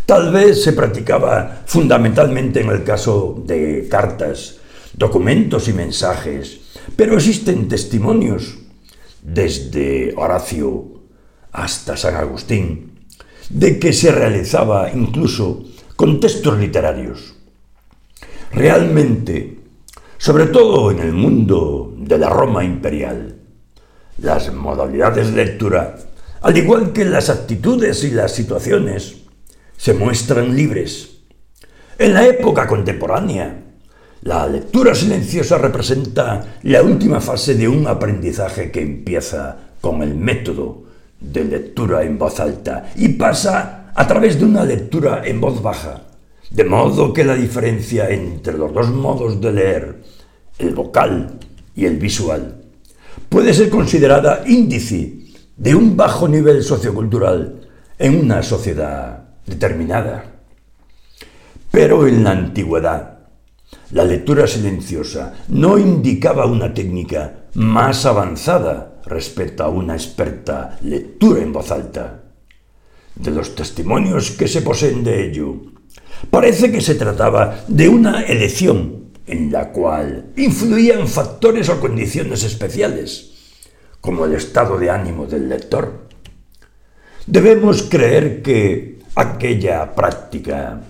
Tal 0.07 0.31
vez 0.31 0.63
se 0.63 0.73
practicaba 0.73 1.63
fundamentalmente 1.67 2.61
en 2.61 2.71
el 2.71 2.85
caso 2.85 3.43
de 3.45 3.89
cartas, 3.91 4.59
documentos 4.93 5.67
y 5.67 5.73
mensajes, 5.73 6.61
pero 6.95 7.17
existen 7.17 7.69
testimonios, 7.69 8.57
desde 9.21 10.15
Horacio 10.17 11.03
hasta 11.51 11.97
San 11.97 12.15
Agustín, 12.15 13.01
de 13.51 13.81
que 13.81 13.93
se 13.93 14.13
realizaba 14.13 14.93
incluso 14.93 15.65
con 15.97 16.21
textos 16.21 16.57
literarios. 16.57 17.35
Realmente, 18.53 19.59
sobre 20.19 20.47
todo 20.47 20.93
en 20.93 21.01
el 21.01 21.15
mundo 21.15 21.93
de 21.99 22.17
la 22.17 22.29
Roma 22.29 22.63
imperial, 22.63 23.41
las 24.19 24.55
modalidades 24.55 25.35
de 25.35 25.45
lectura, 25.45 25.97
al 26.43 26.57
igual 26.57 26.93
que 26.93 27.05
las 27.05 27.29
actitudes 27.29 28.05
y 28.05 28.13
las 28.13 28.33
situaciones, 28.33 29.26
se 29.77 29.95
muestran 29.95 30.55
libres. 30.55 31.19
En 31.99 32.15
la 32.15 32.27
época 32.27 32.67
contemporánea, 32.67 33.63
la 34.23 34.47
lectura 34.47 34.95
silenciosa 34.95 35.59
representa 35.59 36.59
la 36.63 36.83
última 36.83 37.21
fase 37.21 37.55
de 37.55 37.69
un 37.69 37.87
aprendizaje 37.87 38.71
que 38.71 38.83
empieza 38.83 39.57
con 39.81 40.03
el 40.03 40.15
método 40.15 40.85
de 41.21 41.45
lectura 41.45 42.03
en 42.03 42.19
voz 42.19 42.41
alta 42.41 42.91
y 42.97 43.09
pasa 43.11 43.93
a 43.95 44.07
través 44.07 44.39
de 44.39 44.45
una 44.45 44.65
lectura 44.65 45.23
en 45.25 45.41
voz 45.41 45.63
baja, 45.63 46.03
de 46.51 46.65
modo 46.65 47.13
que 47.13 47.25
la 47.25 47.35
diferencia 47.35 48.11
entre 48.11 48.59
los 48.59 48.73
dos 48.75 48.91
modos 48.91 49.41
de 49.41 49.53
leer, 49.53 50.03
el 50.59 50.75
vocal 50.75 51.39
y 51.75 51.85
el 51.85 51.97
visual, 51.97 52.63
puede 53.29 53.55
ser 53.55 53.71
considerada 53.71 54.43
índice 54.47 55.19
de 55.57 55.75
un 55.75 55.97
bajo 55.97 56.29
nivel 56.29 56.63
sociocultural 56.63 57.69
en 57.99 58.21
una 58.21 58.43
sociedad 58.43 59.26
determinada. 59.47 60.37
Pero 61.71 62.07
en 62.07 62.25
la 62.25 62.33
antigüedad, 62.33 63.19
la 63.93 64.05
lectura 64.05 64.47
silenciosa 64.47 65.35
no 65.49 65.79
indicaba 65.79 66.47
una 66.47 66.73
técnica 66.73 67.47
más 67.55 68.05
avanzada 68.07 69.01
respecto 69.07 69.65
a 69.65 69.69
una 69.69 69.95
experta 69.95 70.79
lectura 70.83 71.43
en 71.43 71.53
voz 71.53 71.71
alta. 71.71 72.23
De 73.15 73.31
los 73.31 73.55
testimonios 73.55 74.33
que 74.33 74.49
se 74.49 74.63
poseen 74.63 75.05
de 75.05 75.29
ello, 75.29 75.55
parece 76.31 76.71
que 76.71 76.81
se 76.81 76.97
trataba 76.97 77.65
de 77.69 77.89
una 77.89 78.23
elección 78.23 79.07
en 79.27 79.51
la 79.51 79.73
cual 79.73 80.33
influían 80.37 81.09
factores 81.09 81.69
o 81.69 81.81
condiciones 81.81 82.43
especiales, 82.45 83.33
como 84.01 84.25
el 84.25 84.35
estado 84.35 84.79
de 84.79 84.91
ánimo 84.91 85.27
del 85.27 85.49
lector. 85.49 86.07
Debemos 87.27 87.83
creer 87.83 88.43
que 88.43 88.96
aquella 89.17 89.95
práctica 89.95 90.81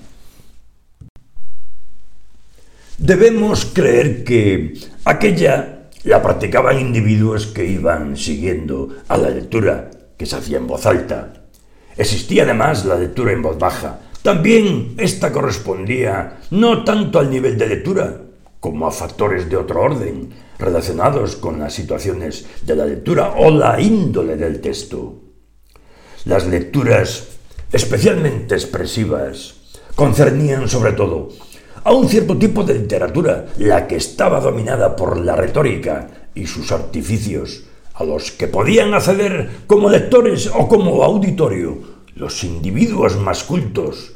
Debemos 2.99 3.67
creer 3.67 4.25
que 4.25 4.73
aquella 5.05 5.91
la 6.05 6.23
practicaban 6.23 6.81
individuos 6.81 7.47
que 7.47 7.67
iban 7.67 8.17
siguiendo 8.17 8.89
a 9.09 9.19
la 9.19 9.29
lectura 9.29 9.91
que 10.17 10.25
se 10.25 10.37
hacía 10.37 10.57
en 10.57 10.67
voz 10.67 10.87
alta. 10.87 11.45
Existía 11.97 12.45
además 12.45 12.87
la 12.87 12.97
lectura 12.97 13.33
en 13.33 13.43
voz 13.43 13.59
baja. 13.59 14.01
También 14.23 14.95
esta 14.97 15.31
correspondía 15.31 16.39
no 16.51 16.85
tanto 16.85 17.19
al 17.19 17.29
nivel 17.29 17.59
de 17.59 17.67
lectura 17.67 18.23
como 18.61 18.87
a 18.87 18.93
factores 18.93 19.51
de 19.51 19.59
otro 19.59 19.83
orden 19.83 20.31
relacionados 20.59 21.37
con 21.37 21.61
las 21.61 21.75
situaciones 21.75 22.47
de 22.63 22.77
la 22.77 22.87
lectura 22.87 23.35
o 23.37 23.51
la 23.51 23.79
índole 23.79 24.37
del 24.37 24.63
texto. 24.63 25.21
Las 26.25 26.47
lecturas 26.47 27.36
especialmente 27.73 28.55
expresivas 28.55 29.55
concernían 29.95 30.69
sobre 30.69 30.93
todo 30.93 31.31
a 31.87 31.93
un 31.93 32.09
cierto 32.09 32.37
tipo 32.37 32.65
de 32.65 32.75
literatura, 32.75 33.47
la 33.59 33.87
que 33.87 33.95
estaba 33.95 34.41
dominada 34.41 34.97
por 34.97 35.19
la 35.19 35.37
retórica 35.37 36.09
y 36.35 36.47
sus 36.47 36.73
artificios, 36.73 37.63
a 37.95 38.03
los 38.03 38.33
que 38.33 38.49
podían 38.49 38.93
acceder 38.93 39.63
como 39.69 39.89
lectores 39.89 40.51
o 40.53 40.67
como 40.67 41.05
auditorio 41.05 41.79
los 42.17 42.43
individuos 42.43 43.17
más 43.17 43.45
cultos, 43.45 44.15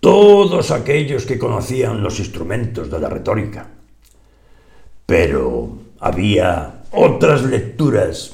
todos 0.00 0.72
aquellos 0.72 1.24
que 1.24 1.38
conocían 1.38 2.02
los 2.02 2.18
instrumentos 2.18 2.90
de 2.90 2.98
la 2.98 3.08
retórica. 3.08 3.68
Pero 5.06 5.78
había 6.00 6.82
otras 6.90 7.44
lecturas 7.44 8.31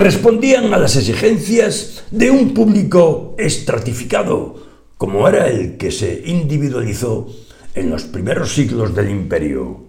respondían 0.00 0.74
a 0.74 0.78
las 0.78 0.96
exigencias 0.96 2.04
de 2.10 2.30
un 2.30 2.54
público 2.54 3.34
estratificado, 3.38 4.56
como 4.96 5.28
era 5.28 5.48
el 5.48 5.76
que 5.76 5.90
se 5.90 6.22
individualizó 6.26 7.28
en 7.74 7.90
los 7.90 8.04
primeros 8.04 8.52
siglos 8.54 8.94
del 8.94 9.10
imperio, 9.10 9.84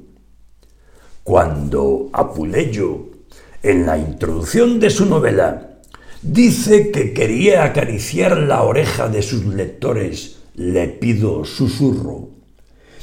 cuando 1.24 2.10
Apuleyo, 2.14 3.10
en 3.62 3.86
la 3.86 3.98
introducción 3.98 4.80
de 4.80 4.90
su 4.90 5.06
novela, 5.06 5.80
dice 6.22 6.92
que 6.92 7.14
quería 7.14 7.64
acariciar 7.64 8.38
la 8.38 8.64
oreja 8.64 9.10
de 9.10 9.22
sus 9.22 9.46
lectores, 9.46 10.38
le 10.56 10.88
pido 10.88 11.46
susurro, 11.46 12.30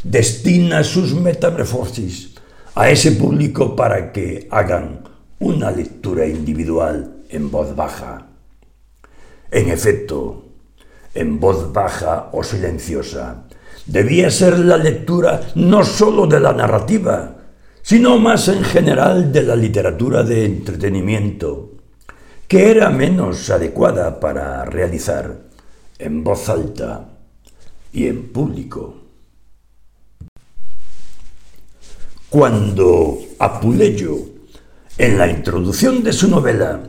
destina 0.05 0.85
sus 0.85 1.14
metamorfosis 1.14 2.35
a 2.75 2.90
ese 2.90 3.12
público 3.12 3.75
para 3.75 4.12
que 4.12 4.47
hagan 4.51 5.15
una 5.38 5.70
lectura 5.70 6.27
individual 6.27 7.22
en 7.29 7.51
voz 7.51 7.75
baja. 7.75 8.27
En 9.51 9.68
efecto, 9.68 10.44
en 11.14 11.38
voz 11.40 11.72
baja 11.72 12.31
o 12.33 12.42
silenciosa, 12.42 13.44
debía 13.87 14.31
ser 14.31 14.59
la 14.59 14.77
lectura 14.77 15.40
no 15.55 15.85
sólo 15.85 16.27
de 16.27 16.40
la 16.40 16.53
narrativa, 16.53 17.37
sino 17.83 18.18
más 18.18 18.49
en 18.49 18.64
general 18.64 19.33
de 19.33 19.42
la 19.42 19.57
literatura 19.57 20.22
de 20.22 20.44
entretenimiento, 20.44 21.72
que 22.49 22.70
era 22.70 22.90
menos 22.90 23.49
adecuada 23.51 24.18
para 24.18 24.64
realizar 24.64 25.46
en 25.99 26.25
voz 26.25 26.49
alta 26.49 27.09
y 27.92 28.07
en 28.07 28.33
público. 28.33 28.96
Cuando 32.29 33.18
Apuleyo, 33.38 34.36
en 34.99 35.19
la 35.19 35.29
introducción 35.29 36.03
de 36.03 36.13
su 36.13 36.29
novela, 36.29 36.83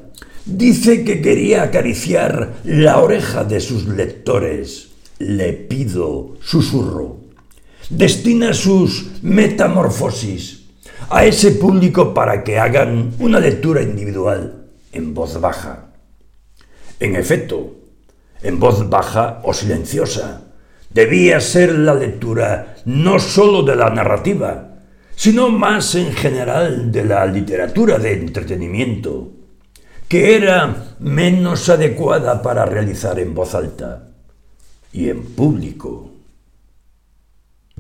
dice 0.46 1.04
que 1.04 1.22
quería 1.22 1.64
acariciar 1.64 2.54
la 2.64 3.00
oreja 3.00 3.44
de 3.44 3.60
sus 3.60 3.86
lectores, 3.88 4.90
le 5.20 5.54
pido, 5.54 6.36
susurro, 6.42 7.18
destina 7.90 8.54
sus 8.54 9.22
metamorfosis 9.22 10.68
a 11.10 11.26
ese 11.26 11.52
público 11.52 12.14
para 12.14 12.44
que 12.44 12.60
hagan 12.60 13.14
una 13.20 13.40
lectura 13.40 13.82
individual 13.82 14.66
en 14.92 15.14
voz 15.14 15.40
baja. 15.40 15.90
En 17.00 17.16
efecto, 17.16 17.76
en 18.42 18.60
voz 18.60 18.90
baja 18.90 19.42
o 19.44 19.54
silenciosa, 19.54 20.44
debía 20.90 21.40
ser 21.42 21.74
la 21.74 21.94
lectura 21.94 22.78
no 22.86 23.20
sólo 23.20 23.64
de 23.64 23.76
la 23.76 23.90
narrativa, 23.90 24.77
sino 25.18 25.50
más 25.50 25.96
en 25.96 26.14
general 26.14 26.92
de 26.92 27.04
la 27.04 27.26
literatura 27.26 27.98
de 27.98 28.14
entretenimiento, 28.14 29.32
que 30.08 30.36
era 30.36 30.96
menos 31.00 31.68
adecuada 31.70 32.44
para 32.44 32.68
realizar 32.68 33.20
en 33.20 33.34
voz 33.34 33.56
alta 33.56 34.10
y 34.94 35.10
en 35.10 35.24
público. 35.24 36.07